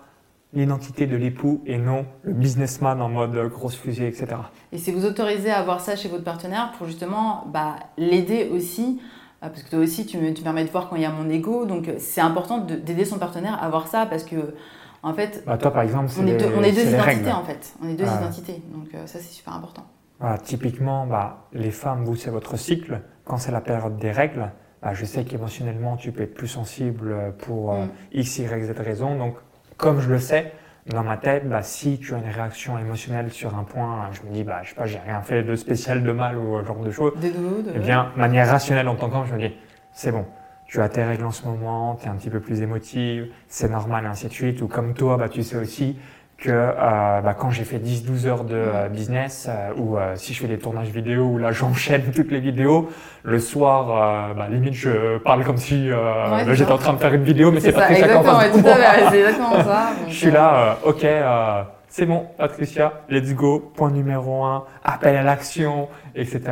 [0.60, 4.26] l'identité de l'époux et non le businessman en mode grosse fusée, etc.
[4.72, 9.00] Et si vous autorisez à avoir ça chez votre partenaire pour justement bah, l'aider aussi,
[9.44, 11.04] euh, parce que toi aussi tu me, tu me permets de voir quand il y
[11.04, 14.24] a mon ego, donc euh, c'est important de- d'aider son partenaire à avoir ça parce
[14.24, 14.54] que
[15.02, 17.28] en fait Bah, toi, par exemple, on est les, deux, on est deux identités règles.
[17.28, 18.16] en fait, on est deux Ah.
[18.22, 19.84] identités, donc euh, ça c'est super important.
[20.18, 23.02] Voilà, typiquement, bah, les femmes, vous, c'est votre cycle.
[23.26, 24.50] Quand c'est la période des règles,
[24.82, 27.88] bah, je sais qu'émotionnellement, tu peux être plus sensible pour euh, Mm.
[28.12, 29.18] X, Y, Z raison.
[29.18, 29.34] Donc,
[29.76, 30.52] comme je le sais,
[30.86, 34.32] dans ma tête, bah, si tu as une réaction émotionnelle sur un point, je me
[34.32, 36.78] dis, bah, je sais pas, j'ai rien fait de spécial, de mal ou ce genre
[36.78, 37.12] de choses.
[37.20, 37.72] De...
[37.74, 39.54] Eh bien, manière rationnelle en tant qu'homme, je me dis,
[39.92, 40.24] c'est bon,
[40.66, 43.68] tu as tes règles en ce moment, tu es un petit peu plus émotive, c'est
[43.68, 44.62] normal, et ainsi de suite.
[44.62, 45.98] Ou comme toi, bah, tu sais aussi
[46.38, 50.34] que euh, bah, quand j'ai fait 10-12 heures de euh, business, euh, ou euh, si
[50.34, 52.90] je fais des tournages vidéo, où là j'enchaîne toutes les vidéos,
[53.22, 55.96] le soir, euh, bah, limite je parle comme si euh,
[56.30, 58.50] Ouais, c'est j'étais en train de faire une vidéo, mais c'est ça, Patricia exactement, ouais,
[58.50, 59.88] tout à fait, exactement ça.
[60.08, 65.16] Je suis là, euh, ok, euh, c'est bon, Patricia, let's go, point numéro un, appel
[65.16, 66.42] à l'action, etc.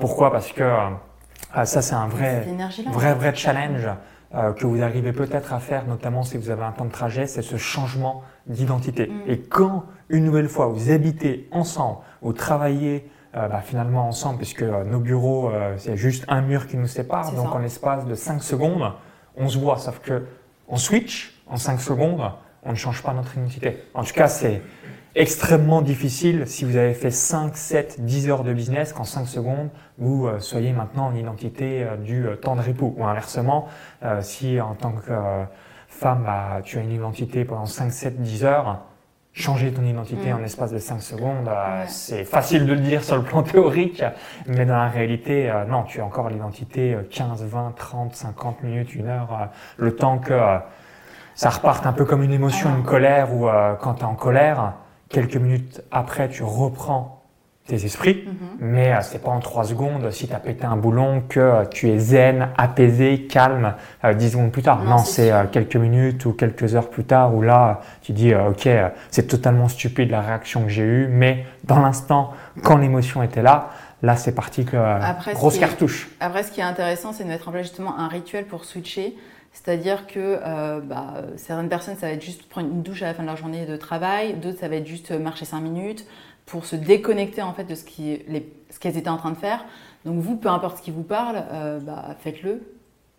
[0.00, 0.32] Pourquoi?
[0.32, 2.44] Parce que euh, ça, c'est un vrai,
[2.92, 3.88] vrai, vrai challenge
[4.34, 7.26] euh, que vous arrivez peut-être à faire, notamment si vous avez un temps de trajet,
[7.26, 9.06] c'est ce changement d'identité.
[9.06, 9.30] Mm.
[9.30, 14.62] Et quand, une nouvelle fois, vous habitez ensemble, vous travaillez euh, bah, finalement ensemble, puisque
[14.62, 17.54] euh, nos bureaux, euh, c'est juste un mur qui nous sépare, donc ça.
[17.56, 18.92] en l'espace de 5 secondes,
[19.36, 20.24] on se voit, sauf que
[20.66, 22.22] on switch en 5 secondes,
[22.64, 23.76] on ne change pas notre identité.
[23.92, 24.62] En tout cas, c'est
[25.14, 29.68] extrêmement difficile si vous avez fait 5, 7, 10 heures de business qu'en 5 secondes,
[29.98, 32.94] vous soyez maintenant en identité du temps de repos.
[32.98, 33.68] Ou inversement,
[34.20, 35.12] si en tant que
[35.98, 38.82] femme, bah, tu as une identité pendant 5, 7, 10 heures,
[39.32, 40.36] changer ton identité mm.
[40.36, 41.50] en espace de 5 secondes,
[41.88, 44.04] c'est facile de le dire sur le plan théorique,
[44.46, 49.08] mais dans la réalité, non, tu as encore l'identité 15, 20, 30, 50 minutes, une
[49.08, 50.38] heure, le temps que
[51.34, 53.48] ça reparte un peu comme une émotion, une colère, ou
[53.80, 54.74] quand tu es en colère,
[55.08, 57.17] quelques minutes après, tu reprends
[57.68, 58.34] tes esprits, mhm.
[58.60, 61.64] mais euh, c'est pas en trois secondes si tu as pété un boulon que euh,
[61.66, 64.82] tu es zen, apaisé, calme euh, dix secondes plus tard.
[64.84, 68.68] Non, c'est quelques minutes ou quelques heures plus tard où là tu dis ok
[69.10, 73.70] c'est totalement stupide la réaction que j'ai eue, mais dans l'instant quand l'émotion était là,
[74.02, 74.76] là c'est parti que
[75.34, 76.08] grosse cartouche.
[76.20, 79.14] Après ce qui est intéressant c'est de mettre en place justement un rituel pour switcher.
[79.52, 80.38] C'est-à-dire que
[80.82, 83.36] bah, certaines personnes, ça va être juste prendre une douche à la fin de leur
[83.36, 86.06] journée de travail, d'autres, ça va être juste marcher cinq minutes,
[86.48, 89.64] pour se déconnecter en fait de ce qu'elles étaient en train de faire.
[90.04, 92.74] Donc vous, peu importe ce qui vous parle, euh, bah, faites-le.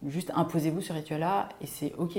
[0.08, 2.18] Juste imposez-vous ce rituel-là et c'est ok.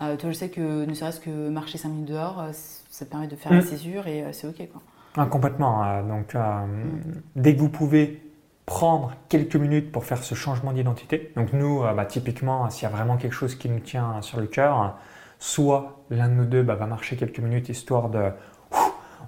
[0.00, 3.26] Euh, toi, je sais que ne serait-ce que marcher 5 minutes dehors, euh, ça permet
[3.26, 3.62] de faire la mm.
[3.62, 4.68] césure et c'est ok.
[4.70, 4.80] Quoi.
[5.16, 6.02] Ah, complètement.
[6.02, 7.20] donc, mm.
[7.36, 8.22] dès que vous pouvez
[8.64, 12.94] prendre quelques minutes pour faire ce changement d'identité, donc nous, bah, typiquement, s'il y a
[12.94, 14.96] vraiment quelque chose qui nous tient sur le cœur,
[15.40, 18.30] soit l'un de nous deux bah, va marcher quelques minutes histoire de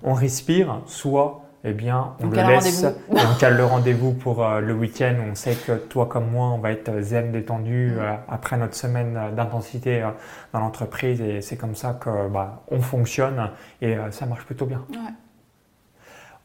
[0.02, 4.60] on respire, soit eh bien, on, le laisse et on cale le rendez-vous pour euh,
[4.60, 5.14] le week-end.
[5.30, 7.98] On sait que toi comme moi, on va être zen, détendu mm.
[7.98, 10.08] euh, après notre semaine d'intensité euh,
[10.54, 13.50] dans l'entreprise et c'est comme ça que bah, on fonctionne
[13.82, 14.84] et ça marche plutôt bien.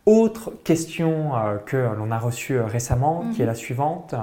[0.05, 1.31] Autre question
[1.65, 3.47] que l'on a reçue récemment, qui est mm-hmm.
[3.47, 4.15] la suivante.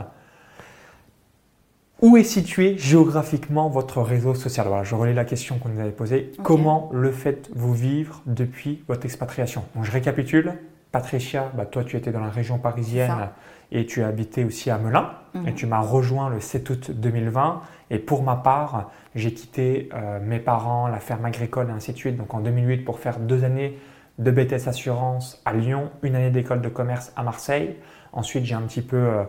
[2.03, 4.67] Où est situé géographiquement votre réseau social?
[4.67, 6.33] Voilà, Je relis la question qu'on nous avait posée.
[6.43, 9.65] Comment le faites-vous vivre depuis votre expatriation?
[9.77, 10.55] Donc, Je récapitule.
[10.91, 13.31] Patricia, bah, toi tu étais dans la région parisienne
[13.71, 15.13] et tu habitais aussi à Melun.
[15.35, 15.55] Et mhm.
[15.55, 17.63] tu m'as rejoint le 7 août 2020.
[17.91, 21.97] Et pour ma part, j'ai quitté euh, mes parents, la ferme agricole et ainsi de
[21.97, 22.17] suite.
[22.17, 23.79] Donc en 2008 pour faire deux années
[24.19, 27.77] de BTS Assurance à Lyon, une année d'école de commerce à Marseille.
[28.13, 28.97] Ensuite, j'ai un petit peu...
[28.97, 29.25] Euh,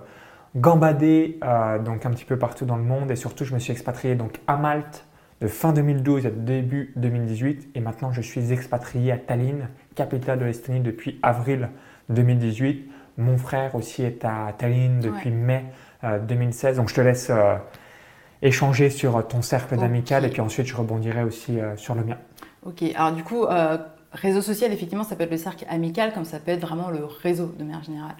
[0.55, 3.11] gambadé euh, donc un petit peu partout dans le monde.
[3.11, 5.05] Et surtout je me suis expatrié donc à Malte
[5.41, 10.45] de fin 2012 à début 2018 et maintenant je suis expatrié à Tallinn, capitale de
[10.45, 11.69] l'Estonie depuis avril
[12.09, 12.89] 2018.
[13.17, 15.65] Mon frère aussi est à Tallinn depuis mai
[16.03, 17.55] 2016 euh, donc je te laisse euh,
[18.41, 22.17] échanger sur ton cercle d'amical et puis ensuite je rebondirai aussi sur le mien.
[22.65, 23.45] Ok, alors du coup
[24.13, 27.03] Réseau social, effectivement, ça peut être le cercle amical, comme ça peut être vraiment le
[27.05, 28.15] réseau de manière générale.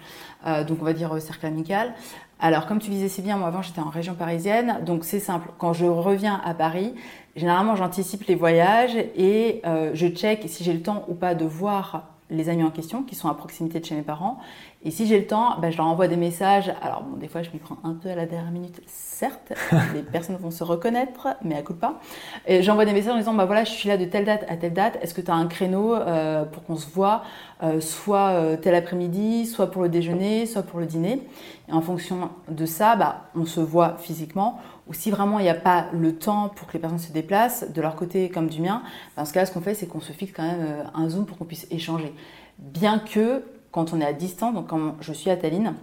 [0.46, 1.94] Euh, donc, on va dire euh, cercle amical.
[2.40, 5.48] Alors, comme tu disais si bien, moi avant j'étais en région parisienne, donc c'est simple.
[5.58, 6.94] Quand je reviens à Paris,
[7.36, 11.44] généralement j'anticipe les voyages et euh, je check si j'ai le temps ou pas de
[11.44, 14.38] voir les amis en question qui sont à proximité de chez mes parents.
[14.86, 16.70] Et si j'ai le temps, ben, je leur envoie des messages.
[16.82, 19.54] Alors, bon, des fois, je m'y prends un peu à la dernière minute, certes.
[19.94, 22.00] les personnes vont se reconnaître, mais à coup de pas.
[22.46, 24.56] Et j'envoie des messages en disant bah, voilà, je suis là de telle date à
[24.58, 24.98] telle date.
[25.00, 27.22] Est-ce que tu as un créneau euh, pour qu'on se voit,
[27.62, 31.22] euh, soit euh, tel après-midi, soit pour le déjeuner, soit pour le dîner?
[31.70, 34.60] Et en fonction de ça, bah, on se voit physiquement.
[34.86, 37.72] Ou si vraiment il n'y a pas le temps pour que les personnes se déplacent,
[37.72, 38.82] de leur côté comme du mien,
[39.16, 41.38] dans ce cas-là, ce qu'on fait, c'est qu'on se fixe quand même un Zoom pour
[41.38, 42.12] qu'on puisse échanger.
[42.58, 43.42] Bien que
[43.74, 45.74] quand on est à distance, donc quand je suis à Tallinn,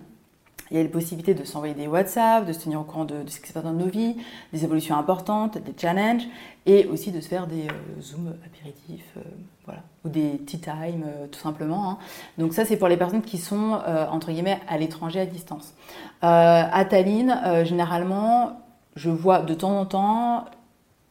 [0.70, 3.16] il y a les possibilités de s'envoyer des WhatsApp, de se tenir au courant de,
[3.28, 4.16] ce qui se passe dans nos vies,
[4.54, 6.24] des évolutions importantes, des challenges,
[6.66, 9.22] et aussi de se faire des euh, zooms apéritifs, euh,
[9.66, 11.90] voilà, ou des tea time, euh, tout simplement.
[11.90, 11.98] Hein.
[12.38, 15.74] Donc ça, c'est pour les personnes qui sont, entre guillemets, à l'étranger à distance.
[16.22, 18.62] à Tallinn, généralement,
[18.96, 20.46] je vois de temps en temps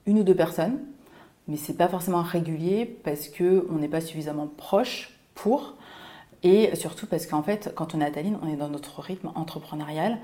[0.07, 0.79] une ou deux personnes,
[1.47, 5.75] mais c'est pas forcément régulier parce qu'on n'est pas suffisamment proche pour.
[6.43, 9.31] Et surtout parce qu'en fait, quand on est à Tallinn, on est dans notre rythme
[9.35, 10.19] entrepreneurial.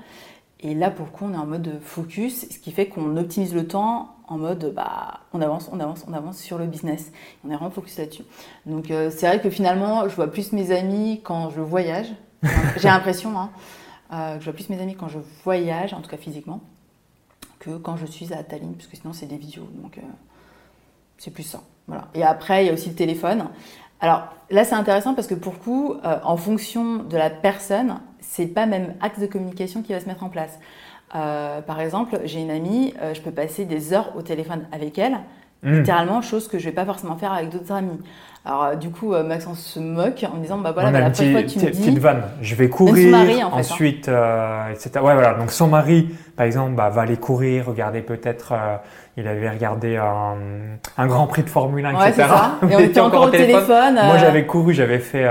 [0.59, 3.53] Et là, pour le coup, on est en mode focus, ce qui fait qu'on optimise
[3.53, 7.11] le temps en mode bah, on avance, on avance, on avance sur le business.
[7.45, 8.23] On est vraiment focus là-dessus.
[8.65, 12.07] Donc, euh, c'est vrai que finalement, je vois plus mes amis quand je voyage.
[12.77, 13.51] J'ai l'impression hein,
[14.13, 16.61] euh, que je vois plus mes amis quand je voyage, en tout cas physiquement,
[17.59, 19.67] que quand je suis à Tallinn, parce que sinon, c'est des vidéos.
[19.75, 20.01] Donc, euh,
[21.19, 21.61] c'est plus ça.
[21.87, 22.07] Voilà.
[22.15, 23.47] Et après, il y a aussi le téléphone.
[23.99, 28.47] Alors là, c'est intéressant parce que pour coup, euh, en fonction de la personne, c'est
[28.47, 30.59] pas même axe de communication qui va se mettre en place.
[31.15, 34.97] Euh, par exemple, j'ai une amie, euh, je peux passer des heures au téléphone avec
[34.97, 35.17] elle,
[35.63, 35.77] Mm.
[35.77, 37.99] Littéralement, chose que je vais pas forcément faire avec d'autres amis.
[38.45, 41.33] Alors, euh, du coup, Maxence se moque en me disant Bah voilà, bah, la prochaine
[41.33, 41.79] fois, tu me dis.
[41.79, 42.23] Petite vanne.
[42.41, 43.11] Je vais courir.
[43.11, 43.59] Mari, en fait, hein.
[43.59, 44.11] ensuite,
[44.71, 44.91] etc.
[44.95, 45.33] Ouais, voilà.
[45.33, 48.53] Donc, son mari, par exemple, bah, va aller courir, regarder peut-être.
[49.17, 52.27] il avait regardé un, grand prix de Formule 1, ouais, etc.
[52.27, 52.57] Ça.
[52.69, 53.95] Et on était encore au téléphone.
[53.95, 55.27] Moi, j'avais couru, j'avais fait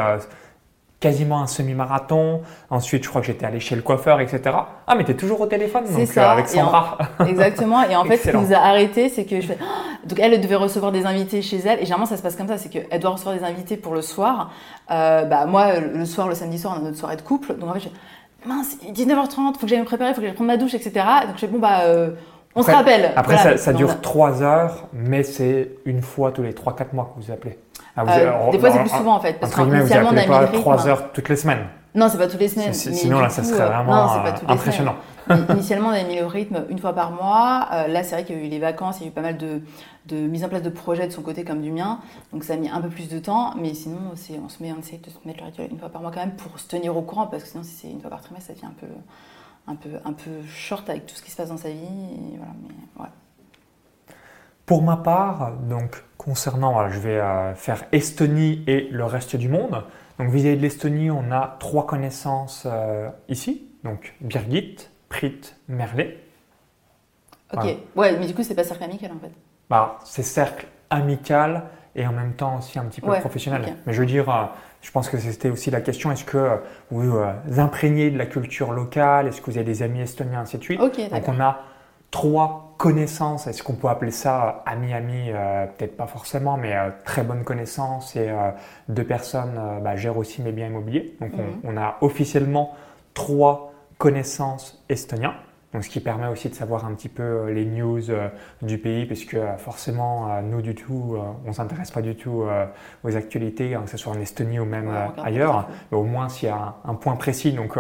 [1.01, 2.43] quasiment un semi-marathon.
[2.71, 4.57] Ensuite, je crois que j'étais allé chez le coiffeur, etc.
[4.87, 6.31] Ah, mais tu es toujours au téléphone, donc ça.
[6.31, 6.99] Euh, avec Sandra.
[7.29, 7.83] Exactement.
[7.83, 9.59] Et en fait, ce qui nous a arrêté, c'est que je fais...
[10.07, 11.79] donc elle, devait recevoir des invités chez elle.
[11.79, 14.03] Et généralement, ça se passe comme ça, c'est qu'elle doit recevoir des invités pour le
[14.03, 14.51] soir.
[14.91, 17.55] Euh, bah moi, le soir, le samedi soir, on a notre soirée de couple.
[17.57, 20.35] Donc en fait, je fais, mince, 19h30, faut que j'aille me préparer, faut que j'aille
[20.35, 20.93] prendre ma douche, etc.
[21.27, 21.83] Donc je fais bon bah.
[21.85, 22.11] Euh,
[22.57, 23.13] on se rappelle.
[23.15, 27.23] Après, ça, ça, dure 3 heures, mais c'est une fois tous les 3-4 mois que
[27.23, 27.59] vous appelez.
[27.97, 29.35] Ah, euh, des fois, c'est plus souvent en fait.
[29.35, 31.67] Parce qu'initialement, on a pas 3 heures toutes les semaines.
[31.95, 32.75] Non, c'est pas toutes les semaines.
[32.75, 34.97] sinon, là, ça serait euh, vraiment euh, impressionnant.
[35.51, 37.69] Initialement, on a mis le rythme une fois par mois.
[37.89, 39.37] là, c'est vrai qu'il y a eu les vacances, il y a eu pas mal
[39.37, 39.63] de,
[40.07, 41.99] de mise en place de projets de son côté comme du mien.
[42.33, 43.55] Donc, ça a mis un peu plus de temps.
[43.57, 44.17] Mais sinon, on
[44.49, 46.37] se met, on essaie de se mettre le rythme une fois par mois quand même
[46.37, 47.27] pour se tenir au courant.
[47.27, 48.87] Parce que sinon, si c'est une fois par trimestre, ça devient un peu,
[49.67, 52.37] un peu, un peu short avec tout ce qui se passe dans sa vie.
[52.37, 53.11] voilà, mais, ouais.
[54.65, 59.85] Pour ma part, donc concernant, je vais euh, faire Estonie et le reste du monde.
[60.19, 63.69] Donc vis-à-vis de l'Estonie, on a trois connaissances euh, ici.
[63.85, 64.77] Donc Birgit,
[65.09, 66.19] Prit, Merlet.
[67.53, 67.65] Ok,
[67.95, 69.31] ouais, mais du coup, c'est pas cercle amical en fait.
[69.71, 71.63] Bah, c'est cercle amical
[71.95, 73.77] et en même temps aussi un petit peu professionnel.
[73.87, 74.45] Mais je veux dire, euh,
[74.87, 76.61] je pense que c'était aussi la question est-ce que
[76.93, 80.59] vous vous imprégnez de la culture locale Est-ce que vous avez des amis estoniens, ainsi
[80.59, 81.59] de suite Donc on a
[82.13, 87.25] trois connaissances, est-ce qu'on peut appeler ça ami-ami euh, Peut-être pas forcément, mais euh, très
[87.25, 88.53] bonne connaissance et euh,
[88.89, 91.17] deux personnes bah, gèrent aussi mes biens immobiliers.
[91.21, 91.33] Donc
[91.65, 91.79] on, mhm.
[91.79, 92.77] a officiellement
[93.13, 95.35] trois connaissances estoniens.
[95.77, 98.01] Donc, ce qui permet aussi de savoir un petit peu les news
[98.63, 102.45] du pays, puisque forcément, nous du tout, on ne s'intéresse pas du tout
[103.05, 104.91] aux actualités, hein, que ce soit en Estonie ou même
[105.23, 105.69] ailleurs.
[105.93, 107.53] Mais au moins, s'il y a un, un, point précis.
[107.53, 107.77] Donc,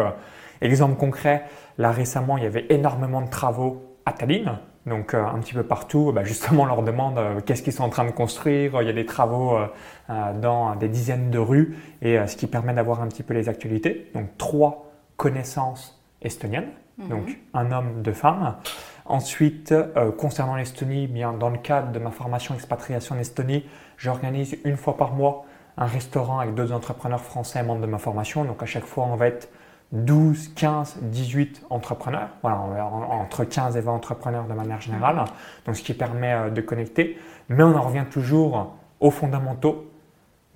[0.60, 1.44] exemple concret,
[1.78, 4.58] là récemment, il y avait énormément de travaux à Tallinn.
[4.86, 7.82] Donc euh, un petit peu partout, bah, justement, on leur demande euh, qu'est-ce qu'ils sont
[7.82, 8.80] en train de construire.
[8.80, 12.72] Il y a des travaux euh, dans des dizaines de rues, et ce qui permet
[12.72, 14.10] d'avoir un petit peu les actualités.
[14.14, 16.68] Donc trois connaissances estoniennes,
[16.98, 17.08] mhm.
[17.08, 18.56] donc un homme, deux femmes.
[19.04, 19.72] Ensuite,
[20.18, 23.64] concernant l'Estonie, bien dans le cadre de ma formation expatriation en Estonie,
[23.96, 25.44] j'organise une fois par mois
[25.76, 28.44] un restaurant avec deux entrepreneurs français membres de ma formation.
[28.44, 29.48] Donc à chaque fois, on va être
[29.92, 35.24] 12, 15, 18 entrepreneurs, voilà, entre 15 et 20 entrepreneurs de manière générale,
[35.64, 37.18] donc ce qui permet euh, de connecter.
[37.48, 39.90] Mais on en revient toujours aux fondamentaux,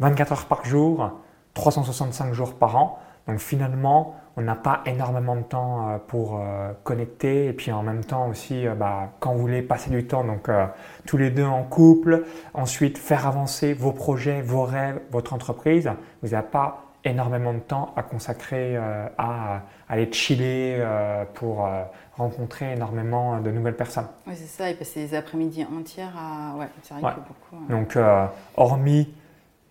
[0.00, 1.12] 24 heures par jour,
[1.54, 2.98] 365 jours par an.
[3.28, 7.82] Donc finalement, on n'a pas énormément de temps euh, pour euh, connecter et puis en
[7.82, 10.48] même temps aussi, bah, quand vous voulez passer du temps, donc
[11.06, 12.24] tous les deux en couple,
[12.54, 15.90] ensuite faire avancer vos projets, vos rêves, votre entreprise,
[16.22, 21.82] vous n'avez pas énormément de temps à consacrer euh, à, aller chiller euh, pour euh,
[22.16, 24.06] rencontrer énormément de nouvelles personnes.
[24.26, 26.56] Oui, c'est ça, et passer des après-midi entières à.
[26.56, 27.64] Ouais, c'est vrai beaucoup.
[27.68, 27.98] Donc,
[28.56, 29.12] hormis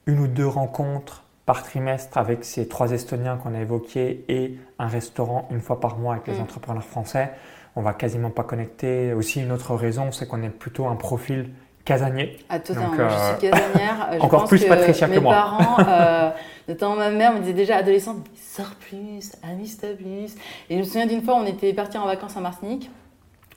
[0.06, 4.86] une ou deux rencontres par trimestre avec ces trois Estoniens qu'on a évoqués et un
[4.86, 6.42] restaurant une fois par mois avec les mm.
[6.42, 7.32] entrepreneurs français,
[7.76, 9.14] on va quasiment pas connecter.
[9.14, 11.50] Aussi, une autre raison, c'est qu'on est plutôt un profil
[11.86, 12.38] casanier.
[12.50, 12.96] Ah, totalement.
[12.96, 14.10] Donc, je suis casanière.
[14.20, 15.34] encore plus Patricia que, moi.
[15.34, 16.34] Mes parents.
[16.68, 20.36] Notamment ma mère me disait déjà adolescente, sors plus, amuse-toi plus.
[20.70, 22.92] Et je me souviens d'une fois, on était partis en vacances en Martinique.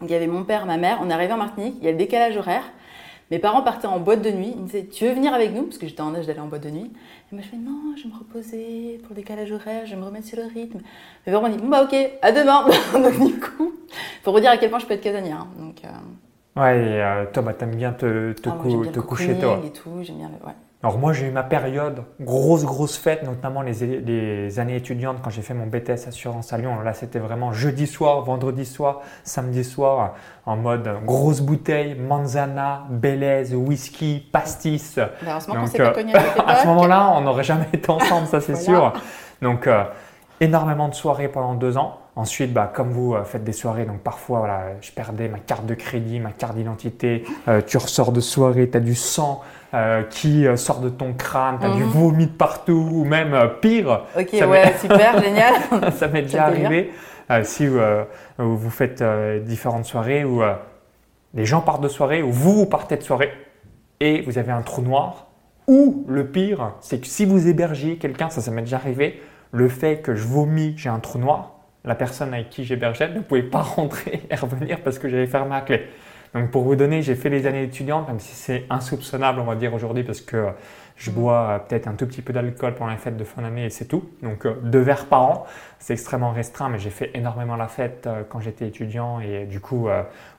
[0.01, 0.99] Il y avait mon père, ma mère.
[1.03, 2.65] On est arrivé en Martinique, il y a le décalage horaire.
[3.33, 4.53] Mes parents partaient en boîte de nuit.
[4.55, 5.63] Ils me disaient Tu veux venir avec nous?
[5.63, 6.91] Parce que j'étais en âge d'aller en boîte de nuit.
[7.33, 10.01] Et moi, je fais Non, je vais me reposer pour le décalage horaire, je vais
[10.01, 10.81] me remettre sur le rythme.
[11.27, 12.67] Mes parents m'ont dit Bon, bah, ok, à demain.
[12.93, 13.73] Donc, du coup,
[14.23, 15.41] pour redire à quel point je peux être casanière.
[15.41, 15.49] Hein.
[15.59, 16.61] Donc, euh...
[16.61, 18.59] Ouais, et euh, toi, bah, t'aimes bien te, te, ah,
[18.93, 19.63] te coucher, toi.
[19.65, 20.47] et tout, j'aime bien le.
[20.47, 20.53] Ouais.
[20.85, 25.43] Alors moi j'ai eu ma période grosse grosse fête, notamment les, années étudiantes quand j'ai
[25.43, 26.81] fait mon BTS assurance à Lyon.
[26.81, 30.15] Là c'était vraiment jeudi soir, vendredi soir, samedi soir,
[30.45, 34.99] en mode grosse bouteille, manzana, belaise, whisky, pastis.
[34.99, 38.93] Euh, à, ce moment-là, on n'aurait jamais été ensemble, ça c'est sûr.
[39.41, 39.85] Donc euh,
[40.41, 41.99] énormément de soirées pendant deux ans.
[42.17, 45.65] Ensuite, bah, comme vous euh, faites des soirées, donc parfois voilà, je perdais ma carte
[45.65, 47.25] de crédit, ma carte d'identité,
[47.69, 49.43] tu ressors de soirée, tu as du sang,
[49.75, 51.89] euh, qui euh, sort de ton crâne, tu as du mhm.
[51.89, 54.03] vomi de partout, ou même euh, pire.
[54.19, 55.55] Ok, ouais, super, génial.
[55.93, 56.91] ça m'est déjà arrivé
[57.45, 57.67] si
[58.37, 59.03] vous faites
[59.45, 60.43] différentes soirées où
[61.33, 63.33] les gens partent de soirée, ou vous, partez de soirée,
[64.01, 65.29] et vous avez un trou noir.
[65.67, 69.69] Ou le pire, c'est que si vous hébergez quelqu'un, ça, ça m'est déjà arrivé, le
[69.71, 71.55] fait que je vomis, j'ai un trou noir,
[71.87, 75.53] la personne avec qui j'hébergeais ne pouvait pas rentrer et revenir parce que j'avais fermé
[75.53, 75.87] la clé.
[76.35, 79.55] Donc pour vous donner, j'ai fait les années étudiantes, même si c'est insoupçonnable, on va
[79.55, 80.49] dire aujourd'hui, parce que
[80.97, 81.15] je mm.
[81.15, 83.71] bois euh, peut-être un tout petit peu d'alcool pendant les fêtes de fin d'année et
[83.71, 84.11] c'est tout.
[84.23, 85.47] Donc euh, deux verres par an,
[85.79, 89.61] c'est extrêmement restreint, mais j'ai fait énormément la fête euh, quand j'étais étudiant et du
[89.61, 89.89] coup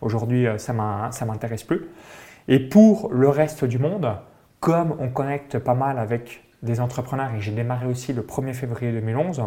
[0.02, 1.88] aujourd'hui ça m'intéresse plus.
[2.48, 4.16] Et pour le reste du monde,
[4.60, 8.91] comme on connecte pas mal avec des entrepreneurs et j'ai démarré aussi le 1er février
[8.91, 9.44] 2011,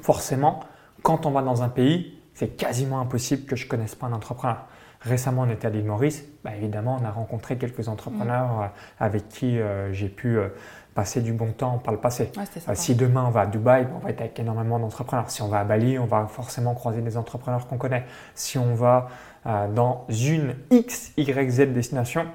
[0.00, 0.60] forcément,
[1.02, 4.12] quand on va dans un pays, c'est quasiment impossible que je ne connaisse pas un
[4.12, 4.66] entrepreneur.
[5.02, 6.24] Récemment, on était à l'île Maurice.
[6.42, 8.62] Bah, évidemment, on a rencontré quelques entrepreneurs mm.
[8.62, 8.66] euh,
[8.98, 10.48] avec qui euh, j'ai pu euh,
[10.94, 12.32] passer du bon temps par le passé.
[12.74, 15.30] si demain on va à Dubaï, on va être avec énormément d'entrepreneurs.
[15.30, 18.04] Si on va à Bali, on va forcément croiser des entrepreneurs qu'on connaît.
[18.34, 19.08] Si on va
[19.44, 22.26] dans une X, Y, Z destination,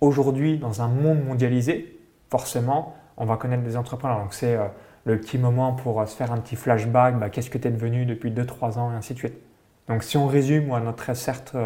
[0.00, 1.98] aujourd'hui, dans un monde mondialisé,
[2.30, 4.20] forcément, on va connaître des entrepreneurs.
[4.20, 4.56] Donc c'est
[5.04, 8.06] le petit moment pour se faire un petit flashback, bah, qu'est-ce que tu es devenu
[8.06, 9.34] depuis 2-3 ans et ainsi de suite.
[9.88, 11.56] Donc si on résume moi, notre certes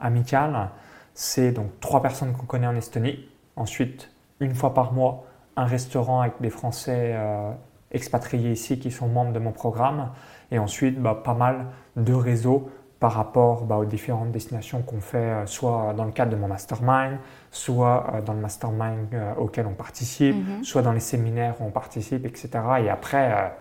[0.00, 0.70] amical,
[1.14, 3.28] c'est donc trois personnes qu'on connaît en Estonie.
[3.56, 5.24] Ensuite, une fois par mois,
[5.56, 7.50] un restaurant avec des Français euh,
[7.90, 10.10] expatriés ici qui sont membres de mon programme.
[10.50, 15.18] Et ensuite, bah, pas mal de réseaux par rapport bah, aux différentes destinations qu'on fait,
[15.18, 17.18] euh, soit dans le cadre de mon mastermind,
[17.50, 20.64] soit euh, dans le mastermind auquel on participe, mm-hmm.
[20.64, 22.50] soit dans les séminaires où on participe, etc.
[22.82, 23.52] Et après,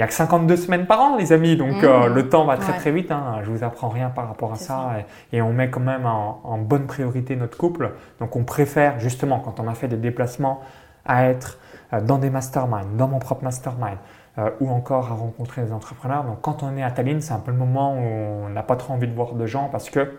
[0.00, 2.14] n'y a que 52 semaines par an, les amis, donc euh, mmh.
[2.14, 3.10] le temps va très très vite.
[3.10, 3.40] Hein.
[3.42, 4.92] Je vous apprends rien par rapport à ça,
[5.32, 7.92] Et, on met quand même en, bonne priorité notre couple.
[8.18, 10.62] Donc on préfère justement, quand on a fait des déplacements,
[11.04, 11.58] à être
[11.92, 13.98] euh, dans des masterminds, dans mon propre mastermind,
[14.38, 16.24] euh, ou encore à rencontrer des entrepreneurs.
[16.24, 18.76] Donc quand on est à Tallinn, c'est un peu le moment où on n'a pas
[18.76, 20.18] trop envie de voir de gens parce que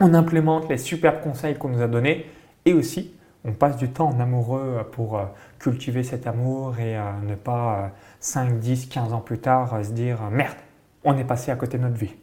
[0.00, 2.26] on implémente les superbes conseils qu'on nous a donnés
[2.66, 3.14] et aussi
[3.44, 5.20] on passe du temps en amoureux pour
[5.58, 6.96] cultiver cet amour et
[7.26, 7.90] ne pas
[8.20, 10.56] 5, 10, 15 ans plus tard, se dire merde,
[11.04, 12.14] on est passé à côté de notre vie.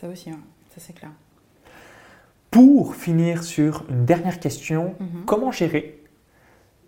[0.00, 1.10] Ça aussi, ça c'est clair.
[2.50, 5.24] Pour finir sur une dernière question, mhm.
[5.24, 6.02] comment gérer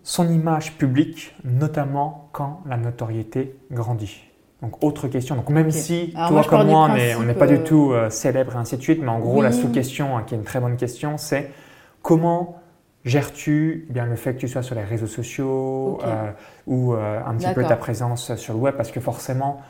[0.03, 4.21] son image publique, notamment quand la notoriété grandit?
[4.61, 5.35] Donc, autre question.
[5.35, 8.77] Donc, même si toi comme moi, on n'est pas du tout euh, célèbre et ainsi
[8.77, 11.51] de suite, mais en gros, la sous-question, hein, qui est une très bonne question, c'est
[12.01, 12.61] comment
[13.05, 16.31] Gères-tu bien le fait que tu sois sur les réseaux sociaux euh,
[16.65, 18.73] ou euh, un petit peu ta présence sur le web?
[18.75, 19.61] Parce que forcément,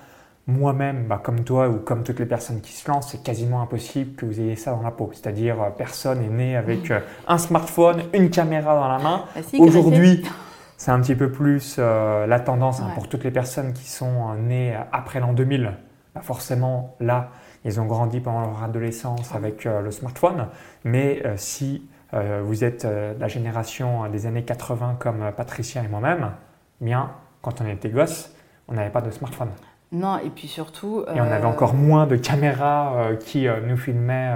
[0.48, 4.16] moi-même, bah, comme toi ou comme toutes les personnes qui se lancent, c'est quasiment impossible
[4.16, 5.12] que vous ayez ça dans la peau.
[5.12, 6.94] C'est-à-dire, euh, personne n'est né avec
[7.28, 9.26] un smartphone, une caméra dans la main.
[9.36, 10.24] Bah, Aujourd'hui,
[10.78, 14.78] c'est un petit peu plus la tendance hein, pour toutes les personnes qui sont nées
[14.94, 15.74] après l'an 2000.
[16.14, 17.32] Bah, forcément, là,
[17.66, 20.48] ils ont grandi pendant leur adolescence avec le smartphone.
[20.86, 21.82] Mais si
[22.14, 26.32] euh, vous êtes euh, la génération des années 80 comme euh, Patricia et moi-même,
[26.80, 28.34] bien, quand on était gosse,
[28.68, 29.50] on n'avait pas de smartphone.
[29.92, 31.04] Non, et puis surtout.
[31.14, 34.34] Et on avait encore moins de caméras qui nous filmaient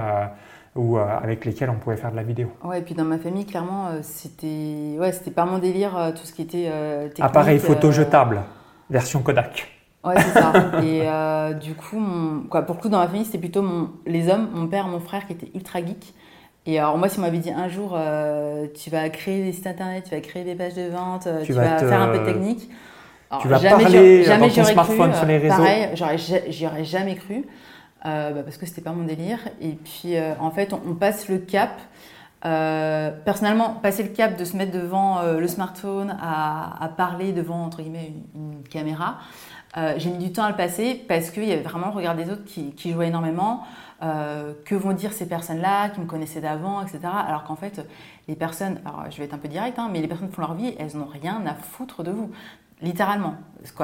[0.76, 2.52] ou avec lesquelles on pouvait faire de la vidéo.
[2.62, 6.32] Ouais, et puis dans ma famille, clairement, c'était ouais, c'était pas mon délire, tout ce
[6.32, 6.70] qui était.
[7.20, 8.40] Appareil photo jetable,
[8.88, 9.66] version Kodak.
[10.04, 10.52] Ouais, c'est ça.
[10.82, 12.00] et du coup,
[12.48, 13.90] quoi, pour le coup, dans ma famille, c'était plutôt mon...
[14.06, 16.14] les hommes, mon père, mon frère qui étaient ultra geeks.
[16.66, 19.66] Et alors moi, si on m'avait dit un jour, euh, tu vas créer des sites
[19.66, 22.24] internet, tu vas créer des pages de vente, euh, tu, vas, faire un peu de
[22.24, 22.68] technique.
[23.40, 25.56] tu vas jamais parler jamais dans ton smartphone sur les réseaux.
[25.56, 25.88] Pareil,
[26.48, 27.46] j'y aurais jamais cru
[28.06, 29.38] euh, bah parce que c'était pas mon délire.
[29.60, 31.80] Et puis en fait, on, passe le cap.
[32.42, 37.80] personnellement, passer le cap de se mettre devant le smartphone à, à, parler devant entre
[37.80, 39.18] guillemets une, une caméra,
[39.96, 42.30] j'ai mis du temps à le passer parce qu'il y avait vraiment le regard des
[42.30, 43.62] autres qui, qui jouait énormément.
[44.02, 47.00] Euh, que vont dire ces personnes-là qui me connaissaient d'avant, etc.
[47.04, 47.86] Alors qu'en fait,
[48.28, 50.54] les personnes, alors je vais être un peu direct, hein, mais les personnes font leur
[50.54, 52.30] vie, elles n'ont rien à foutre de vous.
[52.80, 53.34] Littéralement.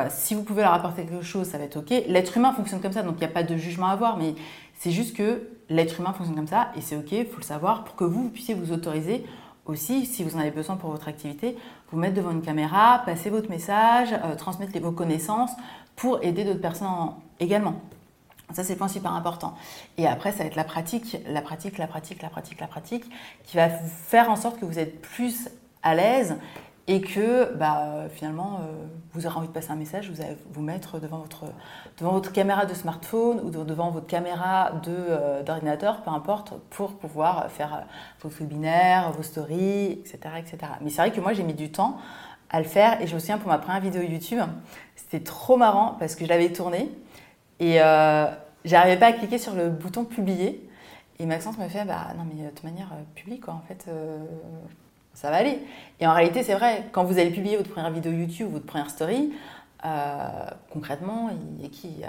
[0.08, 1.90] Si vous pouvez leur apporter quelque chose, ça va être OK.
[2.08, 4.34] L'être humain fonctionne comme ça, donc il n'y a pas de jugement à avoir, mais
[4.72, 7.84] c'est juste que l'être humain fonctionne comme ça, et c'est OK, il faut le savoir,
[7.84, 9.22] pour que vous, vous puissiez vous autoriser
[9.66, 11.58] aussi, si vous en avez besoin pour votre activité,
[11.92, 15.52] vous mettre devant une caméra, passer votre message, euh, transmettre vos connaissances
[15.94, 16.88] pour aider d'autres personnes
[17.38, 17.74] également.
[18.53, 19.55] Ça, c'est le point super important.
[19.99, 23.05] Et après, ça va être la pratique, la pratique, la pratique, la pratique, la pratique,
[23.44, 25.49] qui va faire en sorte que vous êtes plus
[25.82, 26.36] à l'aise
[26.88, 30.62] et que bah, finalement, euh, vous aurez envie de passer un message, vous allez vous
[30.62, 31.44] mettre devant votre,
[31.99, 37.51] devant votre caméra de smartphone ou devant votre caméra euh, d'ordinateur, peu importe, pour pouvoir
[37.51, 37.80] faire euh,
[38.22, 40.18] vos webinaires, vos stories, etc.
[40.38, 40.59] etc.
[40.80, 41.99] Mais c'est vrai que moi, j'ai mis du temps
[42.51, 44.38] à le faire et je me souviens pour ma première vidéo YouTube,
[44.94, 46.88] c'était trop marrant parce que je l'avais tournée
[47.61, 48.26] et euh,
[48.64, 50.62] j'arrivais pas à cliquer sur le bouton publier.
[51.18, 53.86] Et Maxence me fait bah non mais de toute manière euh, publie quoi en fait
[53.88, 54.18] euh,
[55.14, 55.59] ça va aller.
[56.00, 58.90] Et en réalité c'est vrai quand vous allez publier votre première vidéo YouTube, votre première
[58.90, 59.32] story,
[60.72, 62.02] concrètement il y a qui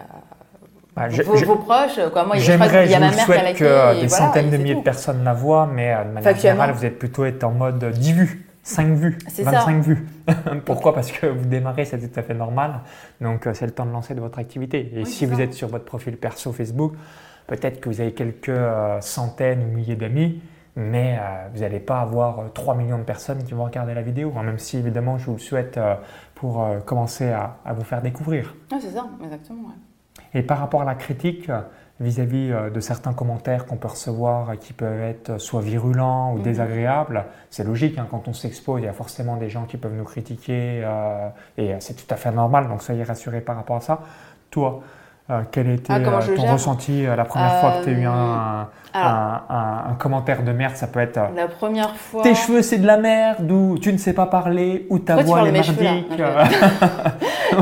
[0.95, 2.26] Bah, je- vos, je- vos proches, quoi.
[2.26, 4.26] Moi, je crois qu'il y a ma mère qui a liké, que euh, des voilà,
[4.26, 7.24] centaines de milliers de personnes la voient, mais euh, de manière générale, vous êtes plutôt
[7.26, 10.05] être en mode 10 vues, 5 vues, C'est 25 vues.
[10.65, 10.93] Pourquoi?
[10.93, 12.82] Parce que vous démarrez, c'est tout à fait normal.
[13.22, 14.91] Donc, euh, c'est le temps de lancer de votre activité.
[14.93, 15.43] Et Oui, si vous ça.
[15.43, 16.93] êtes sur votre profil perso Facebook,
[17.47, 20.41] peut-être que vous avez quelques euh, centaines ou milliers d'amis,
[20.76, 24.01] mais euh, vous n'allez pas avoir euh, 3 millions de personnes qui vont regarder la
[24.01, 25.80] vidéo, même si évidemment je vous le souhaite
[26.36, 28.53] pour commencer à- vous faire découvrir.
[28.70, 29.61] C'est ça, exactement.
[29.70, 29.74] ouais.
[30.34, 31.49] Et par rapport à la critique
[32.00, 36.38] vis-à-vis euh, de certains commentaires qu'on peut recevoir et qui peuvent être soit virulents ou
[36.38, 36.43] Mhm.
[36.43, 39.95] désagréables, c'est logique, hein, quand on s'expose, il y a forcément des gens qui peuvent
[39.95, 41.28] nous critiquer euh,
[41.58, 44.00] et c'est tout à fait normal, donc soyez rassurés par rapport à ça.
[44.52, 44.82] Toi,
[45.30, 48.70] euh, quel était Ah, euh, ton ressenti la première fois que tu as eu un,
[48.93, 52.24] Alors, un- un- un commentaire de merde Ça peut être la première fois.
[52.24, 55.45] tes cheveux c'est de la merde ou tu ne sais pas parler ou ta voix
[55.48, 56.08] est merdique.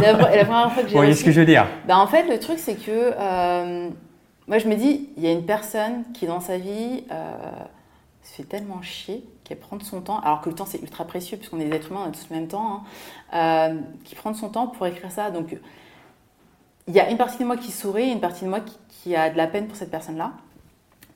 [0.01, 1.65] La, première fois que j'ai Vous voyez ce que je veux dire?
[1.87, 3.13] Bah, en fait, le truc, c'est que
[4.47, 7.35] moi, je me dis, il y a une personne qui, dans sa vie, euh,
[8.21, 11.37] se fait tellement chier, qui prend son temps, alors que le temps, c'est ultra précieux,
[11.37, 12.83] puisqu'on est des êtres humains, on a tous le même temps,
[13.33, 15.31] hein, euh, qui prend son temps pour écrire ça.
[15.31, 15.57] Donc,
[16.87, 19.29] il y a une partie de moi qui sourit, une partie de moi qui, a
[19.29, 20.33] de la peine pour cette personne-là.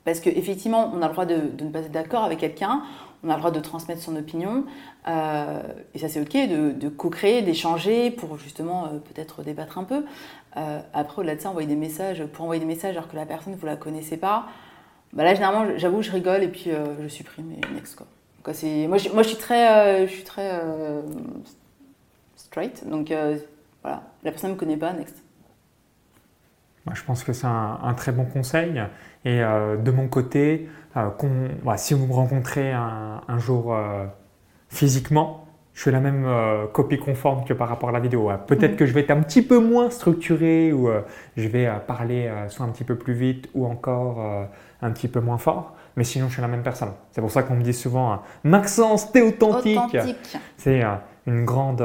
[0.04, 2.82] Parce qu'effectivement, on a le droit de, ne pas être d'accord avec quelqu'un,
[3.22, 4.64] on a le droit de transmettre son opinion,
[5.06, 5.60] euh,
[5.94, 10.04] et ça c'est ok, de, co-créer, d'échanger pour justement peut-être débattre un peu.
[10.56, 13.26] Euh, après, au-delà de ça, envoyer des messages, pour envoyer des messages alors que la
[13.26, 14.46] personne, vous la connaissez pas,
[15.12, 18.06] bah là, généralement, j'avoue, je rigole et puis euh, je supprime et next quoi.
[18.52, 21.02] C'est- moi, je, suis très, euh, je suis très euh,
[22.36, 23.36] straight, donc euh,
[23.82, 25.22] voilà, la personne ne me connaît pas, next.
[26.86, 28.82] Moi, je pense que c'est un, très bon conseil.
[29.24, 31.10] Et euh, de mon côté, euh,
[31.62, 34.06] voilà, si vous me rencontrez un, jour euh,
[34.70, 35.39] physiquement,
[35.80, 38.28] je suis la même euh, copie conforme que par rapport à la vidéo.
[38.28, 38.38] hein.
[38.46, 38.76] Peut-être Mhm.
[38.76, 41.00] que je vais être un petit peu moins structuré ou euh,
[41.38, 44.22] je vais euh, parler soit un petit peu plus vite ou encore
[44.82, 45.72] un petit peu moins fort.
[45.96, 46.90] Mais sinon, je suis la même personne.
[47.12, 49.78] C'est pour ça qu'on me dit souvent hein, Maxence, t'es authentique.
[49.78, 50.36] Authentique.
[50.58, 50.82] C'est
[51.26, 51.82] une grande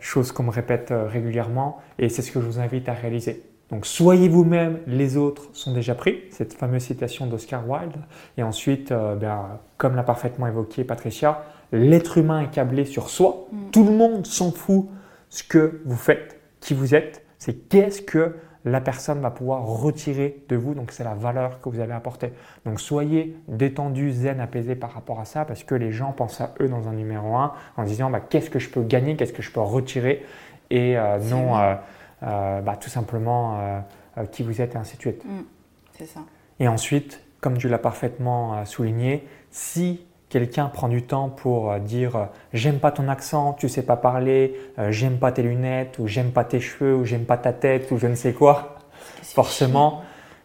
[0.00, 3.44] chose qu'on me répète régulièrement et c'est ce que je vous invite à réaliser.
[3.70, 7.94] Donc soyez vous-même, les autres sont déjà pris, cette fameuse citation d'Oscar Wilde.
[8.38, 11.42] Et ensuite, ben, comme l'a parfaitement évoqué Patricia,
[11.76, 13.46] l'être humain est câblé sur soi.
[13.52, 13.70] Mm.
[13.70, 14.86] Tout le monde s'en fout
[15.28, 17.24] ce que vous faites, qui vous êtes.
[17.38, 18.34] C'est qu'est-ce que
[18.66, 20.74] la personne va pouvoir retirer de vous.
[20.74, 22.32] Donc c'est la valeur que vous avez apportée.
[22.64, 26.52] Donc soyez détendu, zen, apaisé par rapport à ça parce que les gens pensent à
[26.60, 29.42] eux dans un numéro un en disant bah, qu'est-ce que je peux gagner, qu'est-ce que
[29.42, 30.26] je peux retirer
[30.70, 31.74] et euh, non euh,
[32.24, 33.84] euh, bah, tout simplement
[34.32, 35.22] qui vous êtes et ainsi de suite.
[35.92, 36.20] C'est ça.
[36.58, 40.04] Et ensuite, comme tu l'as parfaitement souligné, si
[40.36, 43.96] quelqu'un prend du temps pour euh, dire euh, j'aime pas ton accent, tu sais pas
[43.96, 47.54] parler, euh, j'aime pas tes lunettes, ou j'aime pas tes cheveux, ou j'aime pas ta
[47.54, 48.76] tête, ou je ne sais quoi,
[49.22, 50.02] forcément,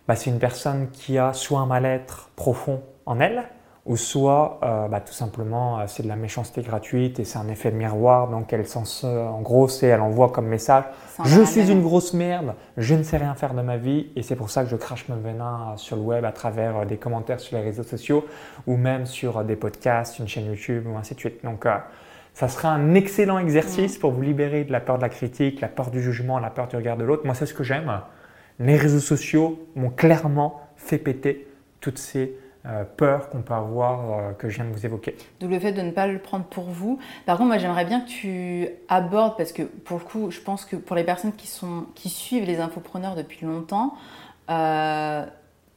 [0.08, 3.44] bah, c'est une personne qui a soit un mal-être profond en elle,
[3.86, 7.48] ou soit euh, bah, tout simplement euh, c'est de la méchanceté gratuite et c'est un
[7.48, 10.84] effet de miroir, donc elle s'en se- en gros c'est elle envoie comme message
[11.26, 14.22] je a suis une grosse merde, je ne sais rien faire de ma vie et
[14.22, 16.98] c'est pour ça que je crache mon venin sur le web à travers euh, des
[16.98, 18.24] commentaires sur les réseaux sociaux
[18.68, 21.44] ou même sur des podcasts, une chaîne YouTube ou ainsi de suite.
[21.44, 21.66] Donc
[22.34, 25.68] ça sera un excellent exercice pour vous libérer de la peur de la critique, la
[25.68, 27.24] peur du jugement, la peur du regard de l'autre.
[27.26, 27.92] Moi c'est ce que j'aime.
[28.60, 31.48] Les réseaux sociaux m'ont clairement fait péter
[31.80, 35.16] toutes ces euh, peurs qu'on peut avoir euh, que je viens de vous évoquer.
[35.40, 37.00] D'où le fait de ne pas le prendre pour vous.
[37.26, 40.66] Par contre, moi, j'aimerais bien que tu abordes, parce que pour le coup, je pense
[40.66, 43.96] que pour les personnes qui, sont, qui suivent les infopreneurs depuis longtemps,
[44.52, 45.26] euh,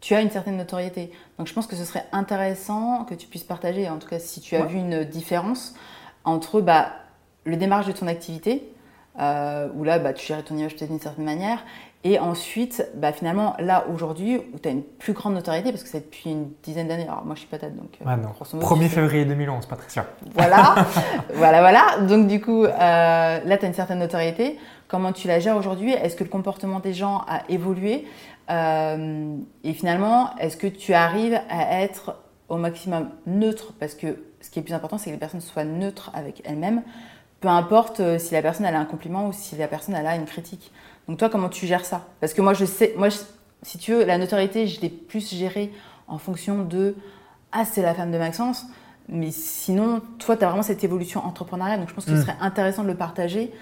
[0.01, 1.11] tu as une certaine notoriété.
[1.39, 4.43] Donc, je pense que ce serait intéressant que tu puisses partager, en tout cas, si
[4.43, 4.67] tu as Ouais.
[4.67, 5.75] vu une différence
[6.25, 6.93] entre bah,
[7.45, 8.71] le démarrage de ton activité,
[9.17, 11.65] où là, bah, tu gérais ton image peut-être d'une certaine manière,
[12.05, 15.89] et ensuite, bah, finalement, là, aujourd'hui, où tu as une plus grande notoriété, parce que
[15.89, 17.05] c'est depuis une dizaine d'années.
[17.09, 18.29] Alors, moi, je suis patate, donc euh, Ouais, non.
[18.31, 20.05] grosso modo, 1er tu sais- février 2011, Patricia.
[20.35, 20.75] voilà,
[21.35, 22.07] voilà, voilà.
[22.07, 22.71] Donc du coup, euh,
[23.45, 24.59] là, tu as une certaine notoriété.
[24.87, 25.93] Comment tu la gères aujourd'hui?
[25.93, 28.07] Est-ce que le comportement des gens a évolué?
[28.51, 32.17] Euh, Et finalement, est-ce que tu arrives à être
[32.51, 33.73] au maximum neutre?
[33.81, 36.83] Parce que ce qui est plus important, c'est que les personnes soient neutres avec elles-mêmes.
[37.45, 40.07] Peu importe euh, si la personne elle a un compliment ou si la personne elle
[40.07, 40.73] a une critique.
[41.07, 42.01] Donc toi, comment tu gères ça?
[42.19, 43.19] Parce que moi, je sais, moi, je-
[43.61, 45.71] si tu veux, la notoriété, je l'ai plus gérée
[46.09, 46.97] en fonction de
[47.53, 48.65] ah c'est la femme de Maxence.
[49.11, 51.81] Mais sinon, toi, tu as vraiment cette évolution entrepreneuriale.
[51.81, 52.23] Donc, je pense que ce Mm.
[52.23, 53.53] serait intéressant de le partager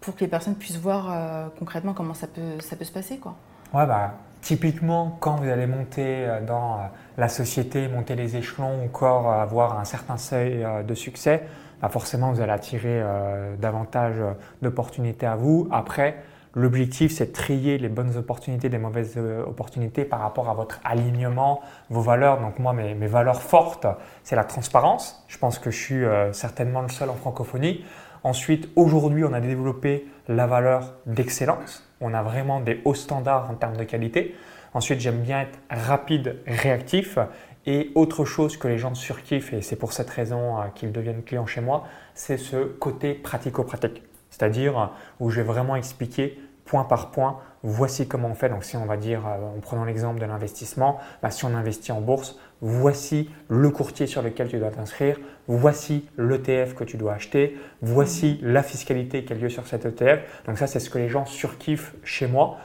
[0.00, 3.18] pour que les personnes puissent voir euh, concrètement comment ça peut, ça peut se passer.
[3.18, 3.34] Quoi.
[3.74, 6.78] Ouais, bah, typiquement, quand vous allez monter euh, dans
[7.18, 11.42] la société, monter les échelons, ou encore avoir un certain seuil de succès,
[11.80, 14.32] bah, forcément, vous allez attirer euh, davantage euh,
[14.62, 15.68] d'opportunités à vous.
[15.70, 16.16] Après,
[16.58, 20.80] L'objectif, c'est de trier les bonnes opportunités des mauvaises euh, opportunités par rapport à votre
[20.84, 22.40] alignement, vos valeurs.
[22.40, 23.86] Donc moi, mes, mes valeurs fortes,
[24.24, 25.22] c'est la transparence.
[25.28, 27.84] Je pense que je suis certainement le seul en francophonie.
[28.24, 31.86] Ensuite, aujourd'hui, on a développé la valeur d'excellence.
[32.00, 34.34] On a vraiment des hauts standards en termes de qualité.
[34.76, 37.18] Ensuite, j'aime bien être rapide, réactif.
[37.66, 41.22] Et autre chose que les gens surkiffent, et c'est pour cette raison euh, qu'ils deviennent
[41.22, 41.84] clients chez moi,
[42.14, 44.02] c'est ce côté pratico-pratique.
[44.30, 48.48] C'est-à-dire où je vais vraiment expliquer point par point, voici comment on fait.
[48.48, 51.92] Donc si on va dire, euh, en prenant l'exemple de l'investissement, bah, si on investit
[51.92, 57.14] en bourse, voici le courtier sur lequel tu dois t'inscrire, voici l'ETF que tu dois
[57.14, 60.44] acheter, voici la fiscalité qui a lieu sur cet ETF.
[60.46, 62.58] Donc ça, c'est ce que les gens surkiffent chez moi.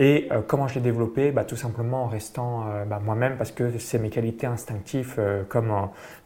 [0.00, 1.32] Et euh, comment je l'ai développé?
[1.32, 5.42] Bah, Tout simplement en restant euh, bah, moi-même parce que c'est mes qualités instinctives, euh,
[5.42, 5.72] comme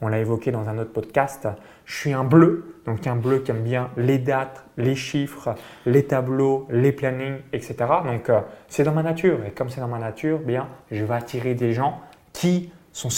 [0.02, 1.48] on l'a évoqué dans un autre podcast.
[1.86, 5.54] Je suis un bleu, donc un bleu qui aime bien les dates, les chiffres,
[5.86, 7.76] les tableaux, les plannings, etc.
[8.04, 8.30] Donc
[8.68, 9.38] c'est dans ma nature.
[9.46, 12.00] Et comme c'est dans ma nature, bien, je vais attirer des gens
[12.34, 13.08] qui sont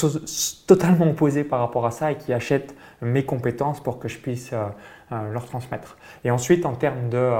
[0.68, 4.52] totalement opposés par rapport à ça et qui achètent mes compétences pour que je puisse
[5.10, 5.98] leur transmettre.
[6.24, 7.32] Et ensuite, en termes de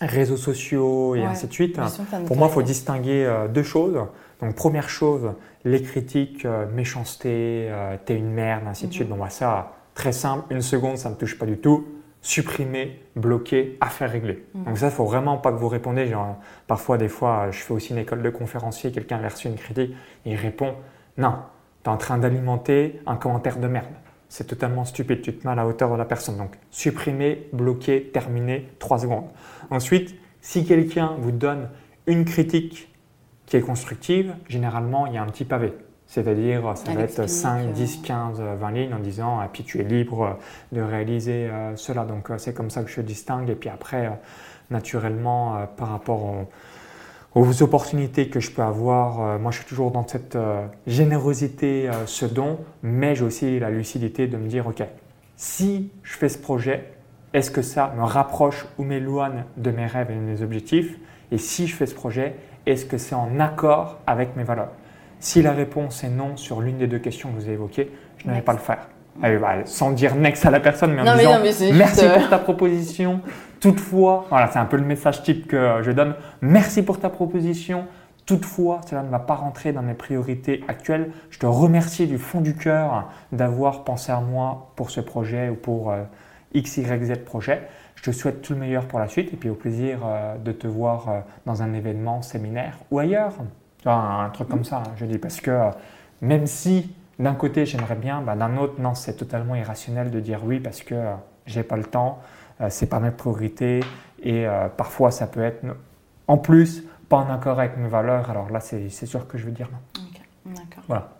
[0.00, 1.80] réseaux sociaux et ainsi de suite.
[2.26, 3.98] Pour moi, il faut distinguer euh, deux choses.
[4.40, 5.32] Donc, première chose,
[5.64, 9.08] les critiques, euh, méchanceté, euh, t'es une merde, ainsi de suite.
[9.08, 9.30] Donc, mhm.
[9.30, 11.86] ça, très simple, une seconde, ça ne me touche pas du tout.
[12.20, 14.44] Supprimer, bloquer, affaire réglée.
[14.54, 14.64] Mhm.
[14.64, 16.06] Donc, ça, il faut vraiment pas que vous répondez.
[16.06, 19.56] Genre, parfois, des fois, je fais aussi une école de conférencier, quelqu'un a reçu une
[19.56, 19.94] critique,
[20.24, 20.74] et il répond
[21.16, 21.34] Non,
[21.82, 23.86] tu es en train d'alimenter un commentaire de merde
[24.28, 26.36] c'est totalement stupide, tu te mets à la hauteur de la personne.
[26.36, 29.28] Donc supprimer, bloquer, terminer, 3 secondes.
[29.70, 31.68] Ensuite, si quelqu'un vous donne
[32.06, 32.94] une critique
[33.46, 35.72] qui est constructive, généralement il y a un petit pavé.
[36.08, 39.78] C'est-à-dire, ça va être 5, 10, 15, 20 lignes en disant, et ah, puis tu
[39.78, 40.38] es libre
[40.72, 42.04] de réaliser euh, cela.
[42.04, 43.50] Donc, euh, c'est comme ça que je distingue.
[43.50, 44.10] Et puis après, euh,
[44.70, 46.48] naturellement, par rapport au,
[47.34, 49.20] aux opportunités que je peux avoir.
[49.20, 53.58] Euh, moi, je suis toujours dans cette euh, générosité, euh, ce don, mais j'ai aussi
[53.58, 54.82] la lucidité de me dire, OK,
[55.36, 56.92] si je fais ce projet,
[57.34, 60.98] est-ce que ça me rapproche ou m'éloigne de mes rêves et de mes objectifs?
[61.30, 62.34] Et si je fais ce projet,
[62.66, 64.72] est-ce que c'est en accord avec mes valeurs?
[65.20, 68.28] Si la réponse est non sur l'une des deux questions que vous avez évoquées, je
[68.28, 68.88] ne vais pas le faire.
[69.20, 71.40] Bah, sans dire next à la personne, mais en disant
[71.72, 73.20] merci pour ta proposition,
[73.60, 76.14] Toutefois, voilà, c'est un peu le message type que je donne.
[76.40, 77.86] Merci pour ta proposition.
[78.28, 81.10] Toutefois, cela ne va pas rentrer dans mes priorités actuelles.
[81.30, 85.54] Je te remercie du fond du cœur d'avoir pensé à moi pour ce projet ou
[85.54, 86.02] pour euh,
[86.52, 87.62] X, Y, Z projet.
[87.94, 90.52] Je te souhaite tout le meilleur pour la suite et puis au plaisir euh, de
[90.52, 93.32] te voir euh, dans un événement, séminaire ou ailleurs.
[93.86, 95.70] un truc comme ça, hein, je dis, parce que
[96.20, 100.40] même si d'un côté j'aimerais bien, bah, d'un autre, non, c'est totalement irrationnel de dire
[100.44, 100.96] oui parce que
[101.46, 102.18] j'ai pas le temps.
[102.60, 103.80] Euh, c'est pas mes priorités
[104.22, 105.64] et euh, parfois ça peut être
[106.26, 108.30] en plus pas en accord avec mes valeurs.
[108.30, 110.02] Alors là, c'est sûr que je veux dire non.
[110.86, 111.10] Voilà.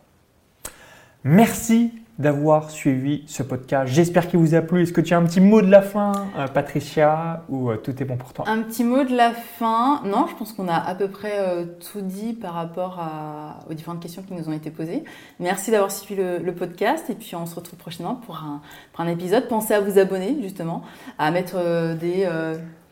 [1.25, 3.93] Merci d'avoir suivi ce podcast.
[3.93, 4.83] J'espère qu'il vous a plu.
[4.83, 8.03] Est-ce que tu as un petit mot de la fin, euh, Patricia, ou euh, tout
[8.03, 8.45] est bon pour toi?
[8.49, 10.03] Un petit mot de la fin?
[10.05, 13.01] Non, je pense qu'on a à peu près euh, tout dit par rapport
[13.71, 15.05] aux différentes questions qui nous ont été posées.
[15.39, 18.61] Merci d'avoir suivi le, podcast et puis on se retrouve prochainement pour un,
[18.93, 19.47] pour un épisode.
[19.47, 20.83] Pensez à vous abonner justement,
[21.19, 21.57] à mettre
[22.01, 22.27] des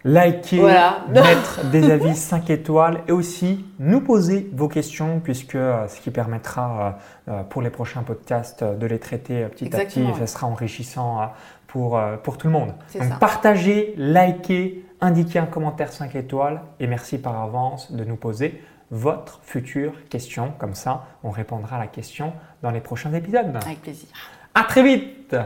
[0.06, 0.62] liker,
[1.08, 6.10] mettre des avis 5 étoiles et aussi nous poser vos questions puisque euh, ce qui
[6.10, 10.26] permettra euh, euh, pour les prochains podcasts de les traiter petit à petit et ce
[10.26, 11.32] sera enrichissant
[11.66, 12.72] pour, pour tout le monde.
[12.98, 18.62] Donc partagez, likez, indiquez un commentaire 5 étoiles et merci par avance de nous poser
[18.92, 20.52] votre future question.
[20.58, 23.52] Comme ça, on répondra à la question dans les prochains épisodes.
[23.64, 24.08] Avec plaisir.
[24.54, 25.36] À très vite